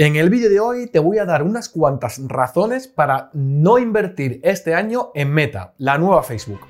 En 0.00 0.16
el 0.16 0.30
vídeo 0.30 0.48
de 0.48 0.60
hoy 0.60 0.86
te 0.86 0.98
voy 0.98 1.18
a 1.18 1.26
dar 1.26 1.42
unas 1.42 1.68
cuantas 1.68 2.22
razones 2.26 2.88
para 2.88 3.28
no 3.34 3.76
invertir 3.76 4.40
este 4.42 4.74
año 4.74 5.10
en 5.14 5.30
Meta, 5.30 5.74
la 5.76 5.98
nueva 5.98 6.22
Facebook. 6.22 6.60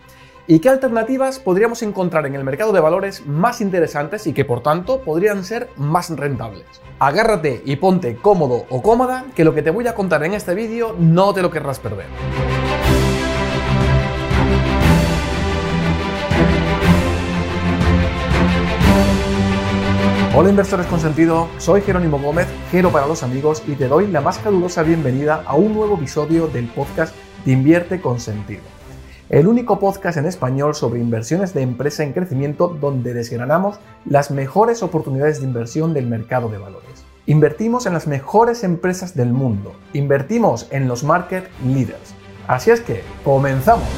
¿Y 0.48 0.58
qué 0.58 0.68
alternativas 0.68 1.38
podríamos 1.38 1.84
encontrar 1.84 2.26
en 2.26 2.34
el 2.34 2.42
mercado 2.42 2.72
de 2.72 2.80
valores 2.80 3.24
más 3.24 3.60
interesantes 3.60 4.26
y 4.26 4.32
que 4.32 4.44
por 4.44 4.64
tanto 4.64 5.02
podrían 5.02 5.44
ser 5.44 5.68
más 5.76 6.10
rentables? 6.10 6.66
Agárrate 6.98 7.62
y 7.64 7.76
ponte 7.76 8.16
cómodo 8.16 8.66
o 8.68 8.82
cómoda 8.82 9.24
que 9.36 9.44
lo 9.44 9.54
que 9.54 9.62
te 9.62 9.70
voy 9.70 9.86
a 9.86 9.94
contar 9.94 10.24
en 10.24 10.34
este 10.34 10.56
vídeo 10.56 10.96
no 10.98 11.32
te 11.32 11.42
lo 11.42 11.52
querrás 11.52 11.78
perder. 11.78 12.06
Hola 20.32 20.48
inversores 20.48 20.86
con 20.86 21.00
sentido, 21.00 21.48
soy 21.58 21.80
Jerónimo 21.80 22.20
Gómez, 22.20 22.46
Gero 22.70 22.92
para 22.92 23.08
los 23.08 23.24
amigos 23.24 23.64
y 23.66 23.74
te 23.74 23.88
doy 23.88 24.06
la 24.06 24.20
más 24.20 24.38
calurosa 24.38 24.84
bienvenida 24.84 25.42
a 25.44 25.56
un 25.56 25.74
nuevo 25.74 25.96
episodio 25.96 26.46
del 26.46 26.68
podcast 26.68 27.16
de 27.44 27.50
Invierte 27.50 28.00
con 28.00 28.20
sentido. 28.20 28.62
El 29.28 29.48
único 29.48 29.80
podcast 29.80 30.18
en 30.18 30.26
español 30.26 30.76
sobre 30.76 31.00
inversiones 31.00 31.52
de 31.52 31.62
empresa 31.62 32.04
en 32.04 32.12
crecimiento 32.12 32.68
donde 32.68 33.12
desgranamos 33.12 33.80
las 34.04 34.30
mejores 34.30 34.84
oportunidades 34.84 35.40
de 35.40 35.48
inversión 35.48 35.94
del 35.94 36.06
mercado 36.06 36.48
de 36.48 36.58
valores. 36.58 37.04
Invertimos 37.26 37.86
en 37.86 37.94
las 37.94 38.06
mejores 38.06 38.62
empresas 38.62 39.16
del 39.16 39.32
mundo, 39.32 39.74
invertimos 39.94 40.68
en 40.70 40.86
los 40.86 41.02
market 41.02 41.48
leaders. 41.66 42.14
Así 42.46 42.70
es 42.70 42.80
que, 42.80 43.02
comenzamos. 43.24 43.88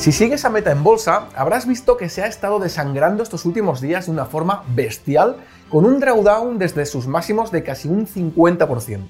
Si 0.00 0.12
sigues 0.12 0.46
a 0.46 0.48
Meta 0.48 0.72
en 0.72 0.82
bolsa, 0.82 1.28
habrás 1.36 1.66
visto 1.66 1.98
que 1.98 2.08
se 2.08 2.22
ha 2.22 2.26
estado 2.26 2.58
desangrando 2.58 3.22
estos 3.22 3.44
últimos 3.44 3.82
días 3.82 4.06
de 4.06 4.12
una 4.12 4.24
forma 4.24 4.64
bestial, 4.74 5.36
con 5.68 5.84
un 5.84 6.00
drawdown 6.00 6.56
desde 6.56 6.86
sus 6.86 7.06
máximos 7.06 7.52
de 7.52 7.62
casi 7.62 7.86
un 7.86 8.06
50%. 8.06 9.08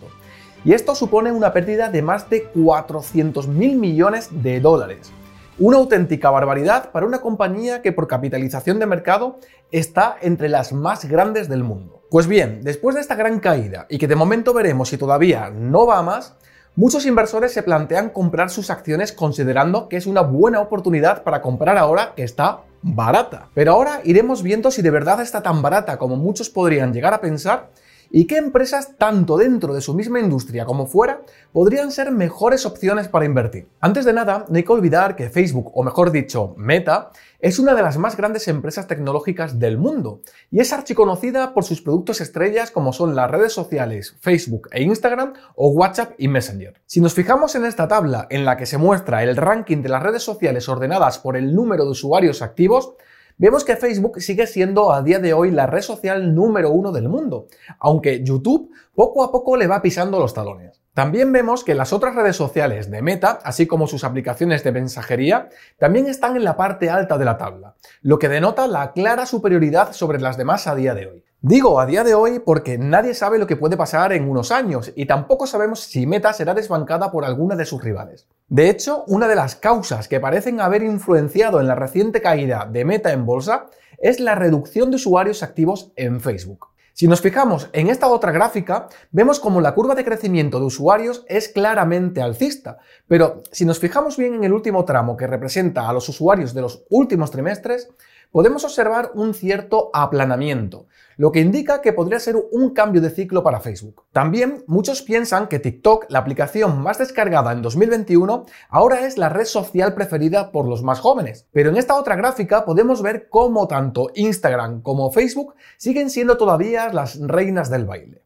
Y 0.64 0.72
esto 0.72 0.96
supone 0.96 1.30
una 1.30 1.52
pérdida 1.52 1.90
de 1.90 2.02
más 2.02 2.28
de 2.28 2.42
400 2.42 3.46
mil 3.46 3.76
millones 3.76 4.30
de 4.32 4.58
dólares. 4.58 5.12
Una 5.60 5.76
auténtica 5.76 6.28
barbaridad 6.28 6.90
para 6.90 7.06
una 7.06 7.20
compañía 7.20 7.82
que 7.82 7.92
por 7.92 8.08
capitalización 8.08 8.80
de 8.80 8.86
mercado 8.86 9.38
está 9.70 10.16
entre 10.20 10.48
las 10.48 10.72
más 10.72 11.04
grandes 11.04 11.48
del 11.48 11.62
mundo. 11.62 12.02
Pues 12.10 12.26
bien, 12.26 12.62
después 12.64 12.96
de 12.96 13.02
esta 13.02 13.14
gran 13.14 13.38
caída 13.38 13.86
y 13.88 13.98
que 13.98 14.08
de 14.08 14.16
momento 14.16 14.52
veremos 14.52 14.88
si 14.88 14.98
todavía 14.98 15.50
no 15.50 15.86
va 15.86 16.02
más, 16.02 16.34
Muchos 16.76 17.04
inversores 17.04 17.52
se 17.52 17.64
plantean 17.64 18.10
comprar 18.10 18.48
sus 18.48 18.70
acciones 18.70 19.12
considerando 19.12 19.88
que 19.88 19.96
es 19.96 20.06
una 20.06 20.20
buena 20.20 20.60
oportunidad 20.60 21.24
para 21.24 21.42
comprar 21.42 21.76
ahora 21.76 22.12
que 22.14 22.22
está 22.22 22.60
barata. 22.80 23.48
Pero 23.54 23.72
ahora 23.72 24.00
iremos 24.04 24.44
viendo 24.44 24.70
si 24.70 24.80
de 24.80 24.90
verdad 24.90 25.20
está 25.20 25.42
tan 25.42 25.62
barata 25.62 25.98
como 25.98 26.14
muchos 26.16 26.48
podrían 26.48 26.92
llegar 26.92 27.12
a 27.12 27.20
pensar 27.20 27.70
y 28.10 28.26
qué 28.26 28.36
empresas, 28.36 28.96
tanto 28.98 29.36
dentro 29.36 29.72
de 29.72 29.80
su 29.80 29.94
misma 29.94 30.20
industria 30.20 30.64
como 30.64 30.86
fuera, 30.86 31.22
podrían 31.52 31.92
ser 31.92 32.10
mejores 32.10 32.66
opciones 32.66 33.08
para 33.08 33.24
invertir. 33.24 33.68
Antes 33.80 34.04
de 34.04 34.12
nada, 34.12 34.44
no 34.48 34.56
hay 34.56 34.64
que 34.64 34.72
olvidar 34.72 35.14
que 35.14 35.30
Facebook, 35.30 35.70
o 35.74 35.84
mejor 35.84 36.10
dicho, 36.10 36.54
Meta, 36.56 37.10
es 37.38 37.58
una 37.58 37.74
de 37.74 37.82
las 37.82 37.96
más 37.96 38.16
grandes 38.16 38.48
empresas 38.48 38.86
tecnológicas 38.86 39.58
del 39.58 39.78
mundo 39.78 40.20
y 40.50 40.60
es 40.60 40.72
archiconocida 40.72 41.54
por 41.54 41.64
sus 41.64 41.80
productos 41.80 42.20
estrellas 42.20 42.70
como 42.70 42.92
son 42.92 43.14
las 43.14 43.30
redes 43.30 43.52
sociales 43.52 44.16
Facebook 44.20 44.68
e 44.72 44.82
Instagram 44.82 45.32
o 45.54 45.68
WhatsApp 45.68 46.12
y 46.18 46.28
Messenger. 46.28 46.74
Si 46.84 47.00
nos 47.00 47.14
fijamos 47.14 47.54
en 47.54 47.64
esta 47.64 47.88
tabla 47.88 48.26
en 48.28 48.44
la 48.44 48.56
que 48.56 48.66
se 48.66 48.76
muestra 48.76 49.22
el 49.22 49.36
ranking 49.36 49.82
de 49.82 49.88
las 49.88 50.02
redes 50.02 50.22
sociales 50.22 50.68
ordenadas 50.68 51.18
por 51.18 51.36
el 51.36 51.54
número 51.54 51.84
de 51.84 51.90
usuarios 51.92 52.42
activos, 52.42 52.94
Vemos 53.38 53.64
que 53.64 53.76
Facebook 53.76 54.20
sigue 54.20 54.46
siendo 54.46 54.92
a 54.92 55.02
día 55.02 55.18
de 55.18 55.32
hoy 55.32 55.50
la 55.50 55.66
red 55.66 55.82
social 55.82 56.34
número 56.34 56.70
uno 56.70 56.92
del 56.92 57.08
mundo, 57.08 57.46
aunque 57.78 58.22
YouTube 58.22 58.70
poco 58.94 59.24
a 59.24 59.32
poco 59.32 59.56
le 59.56 59.66
va 59.66 59.82
pisando 59.82 60.18
los 60.18 60.34
talones. 60.34 60.80
También 60.94 61.32
vemos 61.32 61.64
que 61.64 61.74
las 61.74 61.92
otras 61.92 62.14
redes 62.14 62.36
sociales 62.36 62.90
de 62.90 63.00
Meta, 63.00 63.38
así 63.44 63.66
como 63.66 63.86
sus 63.86 64.04
aplicaciones 64.04 64.64
de 64.64 64.72
mensajería, 64.72 65.48
también 65.78 66.06
están 66.06 66.36
en 66.36 66.44
la 66.44 66.56
parte 66.56 66.90
alta 66.90 67.16
de 67.16 67.24
la 67.24 67.38
tabla, 67.38 67.76
lo 68.02 68.18
que 68.18 68.28
denota 68.28 68.66
la 68.66 68.92
clara 68.92 69.24
superioridad 69.24 69.92
sobre 69.92 70.20
las 70.20 70.36
demás 70.36 70.66
a 70.66 70.74
día 70.74 70.94
de 70.94 71.06
hoy. 71.06 71.24
Digo 71.42 71.80
a 71.80 71.86
día 71.86 72.04
de 72.04 72.12
hoy 72.12 72.38
porque 72.38 72.76
nadie 72.76 73.14
sabe 73.14 73.38
lo 73.38 73.46
que 73.46 73.56
puede 73.56 73.78
pasar 73.78 74.12
en 74.12 74.28
unos 74.28 74.52
años 74.52 74.92
y 74.94 75.06
tampoco 75.06 75.46
sabemos 75.46 75.80
si 75.80 76.06
Meta 76.06 76.34
será 76.34 76.52
desbancada 76.52 77.10
por 77.10 77.24
alguna 77.24 77.56
de 77.56 77.64
sus 77.64 77.82
rivales. 77.82 78.28
De 78.48 78.68
hecho, 78.68 79.04
una 79.06 79.26
de 79.26 79.36
las 79.36 79.56
causas 79.56 80.06
que 80.06 80.20
parecen 80.20 80.60
haber 80.60 80.82
influenciado 80.82 81.58
en 81.58 81.66
la 81.66 81.74
reciente 81.74 82.20
caída 82.20 82.68
de 82.70 82.84
Meta 82.84 83.10
en 83.12 83.24
bolsa 83.24 83.68
es 83.96 84.20
la 84.20 84.34
reducción 84.34 84.90
de 84.90 84.96
usuarios 84.96 85.42
activos 85.42 85.92
en 85.96 86.20
Facebook. 86.20 86.66
Si 86.92 87.08
nos 87.08 87.22
fijamos 87.22 87.70
en 87.72 87.88
esta 87.88 88.08
otra 88.08 88.32
gráfica, 88.32 88.88
vemos 89.10 89.40
como 89.40 89.62
la 89.62 89.72
curva 89.74 89.94
de 89.94 90.04
crecimiento 90.04 90.60
de 90.60 90.66
usuarios 90.66 91.24
es 91.26 91.48
claramente 91.48 92.20
alcista, 92.20 92.76
pero 93.08 93.42
si 93.50 93.64
nos 93.64 93.78
fijamos 93.78 94.18
bien 94.18 94.34
en 94.34 94.44
el 94.44 94.52
último 94.52 94.84
tramo 94.84 95.16
que 95.16 95.26
representa 95.26 95.88
a 95.88 95.94
los 95.94 96.06
usuarios 96.10 96.52
de 96.52 96.60
los 96.60 96.84
últimos 96.90 97.30
trimestres, 97.30 97.88
podemos 98.30 98.64
observar 98.64 99.10
un 99.14 99.34
cierto 99.34 99.90
aplanamiento, 99.92 100.86
lo 101.16 101.32
que 101.32 101.40
indica 101.40 101.80
que 101.80 101.92
podría 101.92 102.18
ser 102.18 102.36
un 102.50 102.70
cambio 102.70 103.00
de 103.00 103.10
ciclo 103.10 103.42
para 103.42 103.60
Facebook. 103.60 104.04
También 104.12 104.64
muchos 104.66 105.02
piensan 105.02 105.48
que 105.48 105.58
TikTok, 105.58 106.06
la 106.08 106.20
aplicación 106.20 106.80
más 106.80 106.98
descargada 106.98 107.52
en 107.52 107.62
2021, 107.62 108.46
ahora 108.68 109.06
es 109.06 109.18
la 109.18 109.28
red 109.28 109.44
social 109.44 109.94
preferida 109.94 110.52
por 110.52 110.66
los 110.66 110.82
más 110.82 111.00
jóvenes. 111.00 111.46
Pero 111.52 111.70
en 111.70 111.76
esta 111.76 111.96
otra 111.96 112.16
gráfica 112.16 112.64
podemos 112.64 113.02
ver 113.02 113.28
cómo 113.28 113.68
tanto 113.68 114.10
Instagram 114.14 114.82
como 114.82 115.10
Facebook 115.10 115.54
siguen 115.76 116.10
siendo 116.10 116.36
todavía 116.36 116.92
las 116.92 117.18
reinas 117.20 117.68
del 117.68 117.84
baile. 117.84 118.22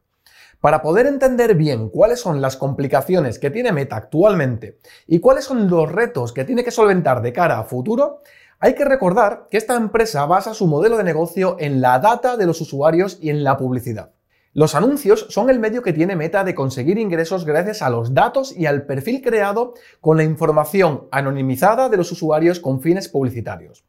Para 0.64 0.81
poder 0.81 1.06
entender 1.06 1.56
bien 1.56 1.91
cuáles 1.91 2.20
son 2.20 2.41
las 2.41 2.56
complicaciones 2.56 3.38
que 3.38 3.50
tiene 3.50 3.70
Meta 3.70 3.97
actualmente 3.97 4.78
y 5.06 5.19
cuáles 5.19 5.44
son 5.44 5.69
los 5.69 5.93
retos 5.93 6.32
que 6.32 6.47
tiene 6.47 6.64
que 6.64 6.70
solventar 6.70 7.20
de 7.20 7.34
cara 7.34 7.59
a 7.59 7.64
futuro, 7.64 8.22
hay 8.64 8.75
que 8.75 8.86
recordar 8.86 9.47
que 9.50 9.58
esta 9.58 9.76
empresa 9.76 10.25
basa 10.25 10.54
su 10.54 10.66
modelo 10.66 10.97
de 10.97 11.04
negocio 11.04 11.56
en 11.60 11.82
la 11.82 11.98
data 11.98 12.38
de 12.38 12.47
los 12.47 12.62
usuarios 12.62 13.19
y 13.20 13.28
en 13.28 13.44
la 13.44 13.58
publicidad. 13.58 14.12
Los 14.54 14.75
anuncios 14.75 15.26
son 15.28 15.50
el 15.50 15.58
medio 15.58 15.82
que 15.82 15.92
tiene 15.92 16.16
Meta 16.16 16.44
de 16.44 16.54
conseguir 16.54 16.97
ingresos 16.97 17.44
gracias 17.44 17.82
a 17.82 17.91
los 17.91 18.14
datos 18.14 18.56
y 18.56 18.64
al 18.64 18.86
perfil 18.86 19.20
creado 19.20 19.75
con 20.00 20.16
la 20.16 20.25
información 20.25 21.08
anonimizada 21.10 21.91
de 21.91 21.98
los 21.98 22.10
usuarios 22.10 22.58
con 22.58 22.80
fines 22.80 23.10
publicitarios. 23.10 23.84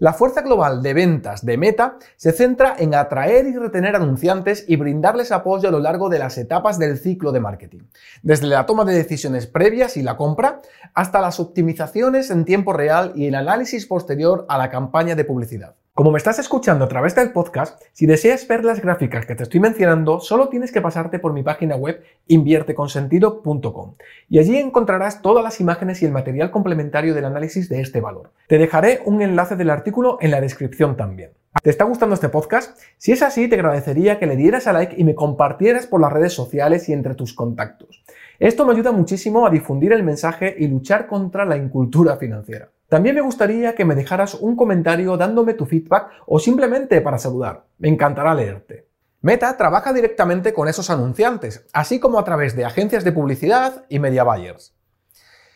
La 0.00 0.14
fuerza 0.14 0.40
global 0.40 0.82
de 0.82 0.94
ventas 0.94 1.44
de 1.44 1.58
Meta 1.58 1.98
se 2.16 2.32
centra 2.32 2.74
en 2.78 2.94
atraer 2.94 3.46
y 3.46 3.54
retener 3.58 3.94
anunciantes 3.94 4.64
y 4.66 4.76
brindarles 4.76 5.30
apoyo 5.30 5.68
a 5.68 5.72
lo 5.72 5.78
largo 5.78 6.08
de 6.08 6.18
las 6.18 6.38
etapas 6.38 6.78
del 6.78 6.96
ciclo 6.96 7.32
de 7.32 7.40
marketing, 7.40 7.80
desde 8.22 8.46
la 8.46 8.64
toma 8.64 8.86
de 8.86 8.94
decisiones 8.94 9.46
previas 9.46 9.98
y 9.98 10.02
la 10.02 10.16
compra 10.16 10.62
hasta 10.94 11.20
las 11.20 11.38
optimizaciones 11.38 12.30
en 12.30 12.46
tiempo 12.46 12.72
real 12.72 13.12
y 13.14 13.26
el 13.26 13.34
análisis 13.34 13.84
posterior 13.84 14.46
a 14.48 14.56
la 14.56 14.70
campaña 14.70 15.16
de 15.16 15.26
publicidad. 15.26 15.74
Como 16.00 16.12
me 16.12 16.16
estás 16.16 16.38
escuchando 16.38 16.86
a 16.86 16.88
través 16.88 17.14
del 17.14 17.30
podcast, 17.30 17.78
si 17.92 18.06
deseas 18.06 18.48
ver 18.48 18.64
las 18.64 18.80
gráficas 18.80 19.26
que 19.26 19.34
te 19.34 19.42
estoy 19.42 19.60
mencionando, 19.60 20.18
solo 20.18 20.48
tienes 20.48 20.72
que 20.72 20.80
pasarte 20.80 21.18
por 21.18 21.34
mi 21.34 21.42
página 21.42 21.76
web 21.76 22.02
invierteconsentido.com 22.26 23.96
y 24.30 24.38
allí 24.38 24.56
encontrarás 24.56 25.20
todas 25.20 25.44
las 25.44 25.60
imágenes 25.60 26.00
y 26.00 26.06
el 26.06 26.12
material 26.12 26.50
complementario 26.50 27.12
del 27.12 27.26
análisis 27.26 27.68
de 27.68 27.82
este 27.82 28.00
valor. 28.00 28.30
Te 28.48 28.56
dejaré 28.56 29.02
un 29.04 29.20
enlace 29.20 29.56
del 29.56 29.68
artículo 29.68 30.16
en 30.22 30.30
la 30.30 30.40
descripción 30.40 30.96
también. 30.96 31.32
¿Te 31.62 31.68
está 31.68 31.84
gustando 31.84 32.14
este 32.14 32.30
podcast? 32.30 32.80
Si 32.96 33.12
es 33.12 33.20
así, 33.20 33.46
te 33.48 33.56
agradecería 33.56 34.18
que 34.18 34.26
le 34.26 34.36
dieras 34.36 34.66
a 34.68 34.72
like 34.72 34.94
y 34.96 35.04
me 35.04 35.14
compartieras 35.14 35.86
por 35.86 36.00
las 36.00 36.14
redes 36.14 36.32
sociales 36.32 36.88
y 36.88 36.94
entre 36.94 37.14
tus 37.14 37.34
contactos. 37.34 38.02
Esto 38.38 38.64
me 38.64 38.72
ayuda 38.72 38.90
muchísimo 38.90 39.46
a 39.46 39.50
difundir 39.50 39.92
el 39.92 40.02
mensaje 40.02 40.56
y 40.58 40.66
luchar 40.66 41.06
contra 41.06 41.44
la 41.44 41.58
incultura 41.58 42.16
financiera. 42.16 42.70
También 42.90 43.14
me 43.14 43.20
gustaría 43.20 43.76
que 43.76 43.84
me 43.84 43.94
dejaras 43.94 44.34
un 44.34 44.56
comentario 44.56 45.16
dándome 45.16 45.54
tu 45.54 45.64
feedback 45.64 46.10
o 46.26 46.40
simplemente 46.40 47.00
para 47.00 47.18
saludar. 47.18 47.66
Me 47.78 47.88
encantará 47.88 48.34
leerte. 48.34 48.88
Meta 49.20 49.56
trabaja 49.56 49.92
directamente 49.92 50.52
con 50.52 50.66
esos 50.66 50.90
anunciantes, 50.90 51.68
así 51.72 52.00
como 52.00 52.18
a 52.18 52.24
través 52.24 52.56
de 52.56 52.64
agencias 52.64 53.04
de 53.04 53.12
publicidad 53.12 53.84
y 53.88 54.00
media 54.00 54.24
buyers. 54.24 54.74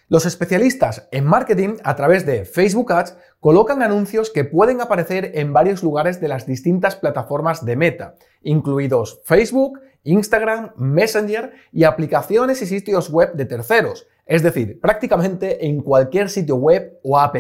Los 0.07 0.27
especialistas 0.27 1.09
en 1.11 1.25
marketing 1.25 1.79
a 1.83 1.97
través 1.97 2.25
de 2.25 2.45
Facebook 2.45 2.93
Ads 2.93 3.17
colocan 3.41 3.83
anuncios 3.83 4.31
que 4.31 4.45
pueden 4.45 4.81
aparecer 4.81 5.33
en 5.35 5.53
varios 5.53 5.83
lugares 5.83 6.21
de 6.21 6.29
las 6.29 6.47
distintas 6.47 6.95
plataformas 6.95 7.65
de 7.65 7.75
Meta, 7.75 8.15
incluidos 8.43 9.23
Facebook, 9.25 9.81
Instagram, 10.05 10.73
Messenger 10.77 11.53
y 11.73 11.85
aplicaciones 11.85 12.63
y 12.63 12.67
sitios 12.67 13.11
web 13.11 13.33
de 13.35 13.47
terceros, 13.47 14.07
es 14.27 14.43
decir, 14.43 14.81
prácticamente 14.81 15.67
en 15.67 15.81
cualquier 15.81 16.31
sitio 16.31 16.57
web 16.57 16.99
o 17.03 17.19
app. 17.19 17.37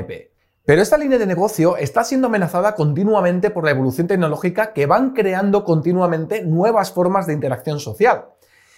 Pero 0.66 0.80
esta 0.80 0.96
línea 0.96 1.18
de 1.18 1.26
negocio 1.26 1.76
está 1.76 2.04
siendo 2.04 2.28
amenazada 2.28 2.74
continuamente 2.74 3.50
por 3.50 3.64
la 3.64 3.70
evolución 3.70 4.06
tecnológica 4.06 4.72
que 4.72 4.86
van 4.86 5.12
creando 5.12 5.62
continuamente 5.62 6.42
nuevas 6.42 6.90
formas 6.90 7.26
de 7.26 7.34
interacción 7.34 7.80
social. 7.80 8.28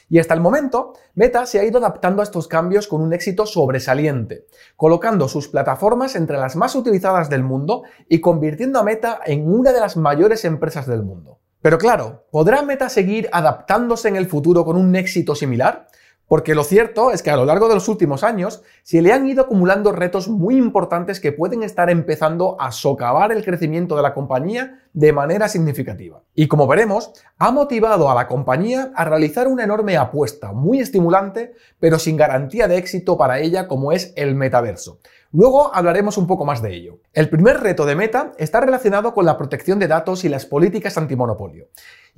Y 0.08 0.18
hasta 0.18 0.34
el 0.34 0.40
momento, 0.40 0.94
Meta 1.14 1.46
se 1.46 1.58
ha 1.58 1.64
ido 1.64 1.78
adaptando 1.78 2.22
a 2.22 2.24
estos 2.24 2.48
cambios 2.48 2.86
con 2.86 3.02
un 3.02 3.12
éxito 3.12 3.46
sobresaliente, 3.46 4.46
colocando 4.76 5.28
sus 5.28 5.48
plataformas 5.48 6.14
entre 6.16 6.38
las 6.38 6.56
más 6.56 6.74
utilizadas 6.74 7.28
del 7.28 7.42
mundo 7.42 7.82
y 8.08 8.20
convirtiendo 8.20 8.78
a 8.78 8.84
Meta 8.84 9.20
en 9.24 9.48
una 9.48 9.72
de 9.72 9.80
las 9.80 9.96
mayores 9.96 10.44
empresas 10.44 10.86
del 10.86 11.02
mundo. 11.02 11.40
Pero 11.66 11.78
claro, 11.78 12.28
¿podrá 12.30 12.62
Meta 12.62 12.88
seguir 12.88 13.28
adaptándose 13.32 14.06
en 14.06 14.14
el 14.14 14.28
futuro 14.28 14.64
con 14.64 14.76
un 14.76 14.94
éxito 14.94 15.34
similar? 15.34 15.88
Porque 16.28 16.56
lo 16.56 16.64
cierto 16.64 17.12
es 17.12 17.22
que 17.22 17.30
a 17.30 17.36
lo 17.36 17.44
largo 17.44 17.68
de 17.68 17.74
los 17.74 17.88
últimos 17.88 18.24
años 18.24 18.62
se 18.82 19.00
le 19.00 19.12
han 19.12 19.28
ido 19.28 19.42
acumulando 19.42 19.92
retos 19.92 20.28
muy 20.28 20.56
importantes 20.56 21.20
que 21.20 21.30
pueden 21.30 21.62
estar 21.62 21.88
empezando 21.88 22.60
a 22.60 22.72
socavar 22.72 23.30
el 23.30 23.44
crecimiento 23.44 23.94
de 23.94 24.02
la 24.02 24.12
compañía 24.12 24.80
de 24.92 25.12
manera 25.12 25.48
significativa. 25.48 26.22
Y 26.34 26.48
como 26.48 26.66
veremos, 26.66 27.12
ha 27.38 27.52
motivado 27.52 28.10
a 28.10 28.14
la 28.14 28.26
compañía 28.26 28.90
a 28.96 29.04
realizar 29.04 29.46
una 29.46 29.62
enorme 29.62 29.96
apuesta 29.96 30.52
muy 30.52 30.80
estimulante, 30.80 31.52
pero 31.78 31.98
sin 31.98 32.16
garantía 32.16 32.66
de 32.66 32.78
éxito 32.78 33.16
para 33.16 33.38
ella 33.38 33.68
como 33.68 33.92
es 33.92 34.12
el 34.16 34.34
metaverso. 34.34 34.98
Luego 35.32 35.74
hablaremos 35.74 36.18
un 36.18 36.26
poco 36.26 36.44
más 36.44 36.62
de 36.62 36.74
ello. 36.74 37.00
El 37.12 37.28
primer 37.28 37.60
reto 37.60 37.84
de 37.84 37.94
Meta 37.94 38.32
está 38.38 38.60
relacionado 38.60 39.12
con 39.12 39.26
la 39.26 39.36
protección 39.36 39.78
de 39.78 39.86
datos 39.86 40.24
y 40.24 40.28
las 40.28 40.46
políticas 40.46 40.96
antimonopolio. 40.96 41.66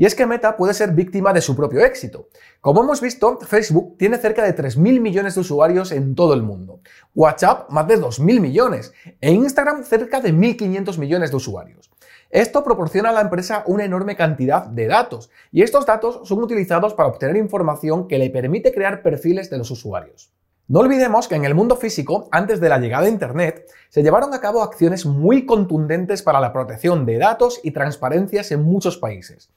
Y 0.00 0.06
es 0.06 0.14
que 0.14 0.26
Meta 0.26 0.56
puede 0.56 0.74
ser 0.74 0.92
víctima 0.92 1.32
de 1.32 1.40
su 1.40 1.56
propio 1.56 1.84
éxito. 1.84 2.28
Como 2.60 2.84
hemos 2.84 3.00
visto, 3.00 3.36
Facebook 3.40 3.96
tiene 3.98 4.16
cerca 4.18 4.44
de 4.44 4.54
3.000 4.54 5.00
millones 5.00 5.34
de 5.34 5.40
usuarios 5.40 5.90
en 5.90 6.14
todo 6.14 6.34
el 6.34 6.42
mundo, 6.44 6.80
WhatsApp 7.16 7.68
más 7.70 7.88
de 7.88 7.98
2.000 7.98 8.40
millones 8.40 8.92
e 9.20 9.32
Instagram 9.32 9.82
cerca 9.82 10.20
de 10.20 10.32
1.500 10.32 10.98
millones 10.98 11.30
de 11.30 11.36
usuarios. 11.36 11.90
Esto 12.30 12.62
proporciona 12.62 13.10
a 13.10 13.12
la 13.12 13.22
empresa 13.22 13.64
una 13.66 13.84
enorme 13.84 14.14
cantidad 14.14 14.66
de 14.66 14.86
datos 14.86 15.30
y 15.50 15.62
estos 15.62 15.84
datos 15.84 16.20
son 16.28 16.44
utilizados 16.44 16.94
para 16.94 17.08
obtener 17.08 17.36
información 17.36 18.06
que 18.06 18.18
le 18.18 18.30
permite 18.30 18.72
crear 18.72 19.02
perfiles 19.02 19.50
de 19.50 19.58
los 19.58 19.72
usuarios. 19.72 20.30
No 20.68 20.80
olvidemos 20.80 21.26
que 21.28 21.34
en 21.34 21.46
el 21.46 21.54
mundo 21.54 21.76
físico, 21.76 22.28
antes 22.30 22.60
de 22.60 22.68
la 22.68 22.78
llegada 22.78 23.04
de 23.04 23.10
Internet, 23.10 23.64
se 23.88 24.02
llevaron 24.02 24.34
a 24.34 24.40
cabo 24.40 24.62
acciones 24.62 25.06
muy 25.06 25.46
contundentes 25.46 26.22
para 26.22 26.40
la 26.40 26.52
protección 26.52 27.06
de 27.06 27.16
datos 27.16 27.58
y 27.62 27.70
transparencias 27.70 28.52
en 28.52 28.62
muchos 28.62 28.98
países. 28.98 29.50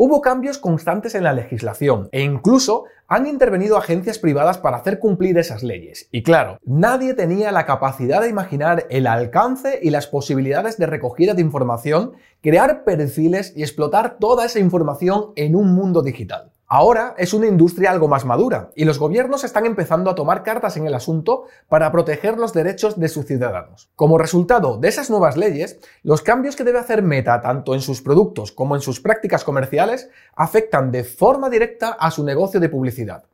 Hubo 0.00 0.20
cambios 0.20 0.58
constantes 0.58 1.16
en 1.16 1.24
la 1.24 1.32
legislación 1.32 2.08
e 2.12 2.22
incluso 2.22 2.84
han 3.08 3.26
intervenido 3.26 3.76
agencias 3.76 4.20
privadas 4.20 4.56
para 4.56 4.76
hacer 4.76 5.00
cumplir 5.00 5.36
esas 5.38 5.64
leyes. 5.64 6.08
Y 6.12 6.22
claro, 6.22 6.60
nadie 6.64 7.14
tenía 7.14 7.50
la 7.50 7.66
capacidad 7.66 8.20
de 8.20 8.28
imaginar 8.28 8.86
el 8.90 9.08
alcance 9.08 9.80
y 9.82 9.90
las 9.90 10.06
posibilidades 10.06 10.78
de 10.78 10.86
recogida 10.86 11.34
de 11.34 11.42
información, 11.42 12.12
crear 12.40 12.84
perfiles 12.84 13.52
y 13.56 13.62
explotar 13.62 14.18
toda 14.20 14.46
esa 14.46 14.60
información 14.60 15.32
en 15.34 15.56
un 15.56 15.74
mundo 15.74 16.00
digital. 16.02 16.52
Ahora 16.70 17.14
es 17.16 17.32
una 17.32 17.46
industria 17.46 17.90
algo 17.90 18.08
más 18.08 18.26
madura 18.26 18.72
y 18.76 18.84
los 18.84 18.98
gobiernos 18.98 19.42
están 19.42 19.64
empezando 19.64 20.10
a 20.10 20.14
tomar 20.14 20.42
cartas 20.42 20.76
en 20.76 20.86
el 20.86 20.92
asunto 20.92 21.44
para 21.66 21.90
proteger 21.90 22.36
los 22.36 22.52
derechos 22.52 23.00
de 23.00 23.08
sus 23.08 23.24
ciudadanos. 23.24 23.88
Como 23.96 24.18
resultado 24.18 24.76
de 24.76 24.88
esas 24.88 25.08
nuevas 25.08 25.38
leyes, 25.38 25.78
los 26.02 26.20
cambios 26.20 26.56
que 26.56 26.64
debe 26.64 26.78
hacer 26.78 27.02
Meta 27.02 27.40
tanto 27.40 27.72
en 27.72 27.80
sus 27.80 28.02
productos 28.02 28.52
como 28.52 28.76
en 28.76 28.82
sus 28.82 29.00
prácticas 29.00 29.44
comerciales 29.44 30.10
afectan 30.36 30.92
de 30.92 31.04
forma 31.04 31.48
directa 31.48 31.96
a 31.98 32.10
su 32.10 32.22
negocio 32.22 32.60
de 32.60 32.68
publicidad 32.68 33.24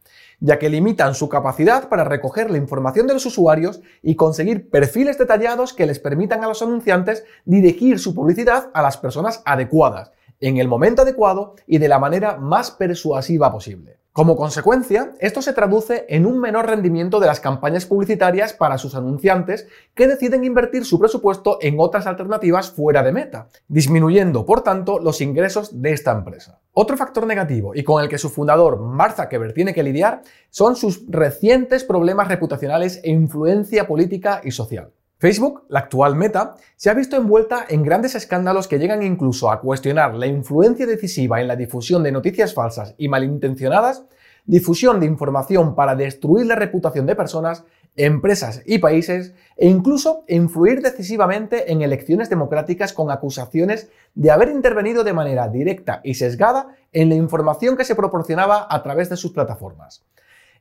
ya 0.40 0.58
que 0.58 0.68
limitan 0.68 1.14
su 1.14 1.28
capacidad 1.28 1.88
para 1.88 2.04
recoger 2.04 2.50
la 2.50 2.58
información 2.58 3.06
de 3.06 3.14
los 3.14 3.24
usuarios 3.24 3.80
y 4.02 4.16
conseguir 4.16 4.68
perfiles 4.68 5.16
detallados 5.16 5.72
que 5.72 5.86
les 5.86 6.00
permitan 6.00 6.42
a 6.42 6.48
los 6.48 6.60
anunciantes 6.60 7.24
dirigir 7.44 7.98
su 7.98 8.14
publicidad 8.14 8.68
a 8.74 8.82
las 8.82 8.96
personas 8.96 9.42
adecuadas 9.44 10.10
en 10.40 10.58
el 10.58 10.68
momento 10.68 11.02
adecuado 11.02 11.54
y 11.66 11.78
de 11.78 11.88
la 11.88 11.98
manera 11.98 12.36
más 12.36 12.70
persuasiva 12.70 13.52
posible. 13.52 13.98
Como 14.14 14.36
consecuencia, 14.36 15.10
esto 15.18 15.42
se 15.42 15.52
traduce 15.52 16.06
en 16.08 16.24
un 16.24 16.38
menor 16.38 16.66
rendimiento 16.66 17.18
de 17.18 17.26
las 17.26 17.40
campañas 17.40 17.84
publicitarias 17.84 18.52
para 18.52 18.78
sus 18.78 18.94
anunciantes 18.94 19.66
que 19.92 20.06
deciden 20.06 20.44
invertir 20.44 20.84
su 20.84 21.00
presupuesto 21.00 21.58
en 21.60 21.80
otras 21.80 22.06
alternativas 22.06 22.70
fuera 22.70 23.02
de 23.02 23.10
meta, 23.10 23.48
disminuyendo, 23.66 24.46
por 24.46 24.62
tanto, 24.62 25.00
los 25.00 25.20
ingresos 25.20 25.82
de 25.82 25.92
esta 25.92 26.12
empresa. 26.12 26.60
Otro 26.72 26.96
factor 26.96 27.26
negativo 27.26 27.74
y 27.74 27.82
con 27.82 28.04
el 28.04 28.08
que 28.08 28.18
su 28.18 28.30
fundador 28.30 28.78
Mark 28.78 29.16
Zuckerberg 29.16 29.52
tiene 29.52 29.74
que 29.74 29.82
lidiar 29.82 30.22
son 30.48 30.76
sus 30.76 31.04
recientes 31.08 31.82
problemas 31.82 32.28
reputacionales 32.28 33.00
e 33.02 33.10
influencia 33.10 33.88
política 33.88 34.42
y 34.44 34.52
social. 34.52 34.92
Facebook, 35.24 35.64
la 35.70 35.78
actual 35.78 36.16
meta, 36.16 36.56
se 36.76 36.90
ha 36.90 36.92
visto 36.92 37.16
envuelta 37.16 37.64
en 37.66 37.82
grandes 37.82 38.14
escándalos 38.14 38.68
que 38.68 38.78
llegan 38.78 39.02
incluso 39.02 39.50
a 39.50 39.62
cuestionar 39.62 40.14
la 40.14 40.26
influencia 40.26 40.84
decisiva 40.84 41.40
en 41.40 41.48
la 41.48 41.56
difusión 41.56 42.02
de 42.02 42.12
noticias 42.12 42.52
falsas 42.52 42.94
y 42.98 43.08
malintencionadas, 43.08 44.04
difusión 44.44 45.00
de 45.00 45.06
información 45.06 45.74
para 45.74 45.96
destruir 45.96 46.44
la 46.44 46.56
reputación 46.56 47.06
de 47.06 47.16
personas, 47.16 47.64
empresas 47.96 48.60
y 48.66 48.80
países, 48.80 49.32
e 49.56 49.66
incluso 49.66 50.24
influir 50.28 50.82
decisivamente 50.82 51.72
en 51.72 51.80
elecciones 51.80 52.28
democráticas 52.28 52.92
con 52.92 53.10
acusaciones 53.10 53.88
de 54.14 54.30
haber 54.30 54.50
intervenido 54.50 55.04
de 55.04 55.14
manera 55.14 55.48
directa 55.48 56.02
y 56.04 56.16
sesgada 56.16 56.76
en 56.92 57.08
la 57.08 57.14
información 57.14 57.78
que 57.78 57.86
se 57.86 57.96
proporcionaba 57.96 58.66
a 58.68 58.82
través 58.82 59.08
de 59.08 59.16
sus 59.16 59.32
plataformas. 59.32 60.04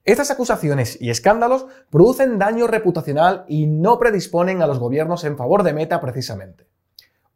Estas 0.06 0.32
acusaciones 0.32 0.98
y 1.00 1.12
escándalos 1.12 1.66
producen 1.90 2.38
daño 2.38 2.68
reputacional 2.68 3.46
y 3.48 3.68
no 3.68 3.98
predisponen 4.00 4.62
a 4.62 4.68
los 4.68 4.78
gobiernos 4.78 5.24
en 5.24 5.38
favor 5.38 5.64
de 5.64 5.72
Meta 5.72 6.02
precisamente. 6.02 6.68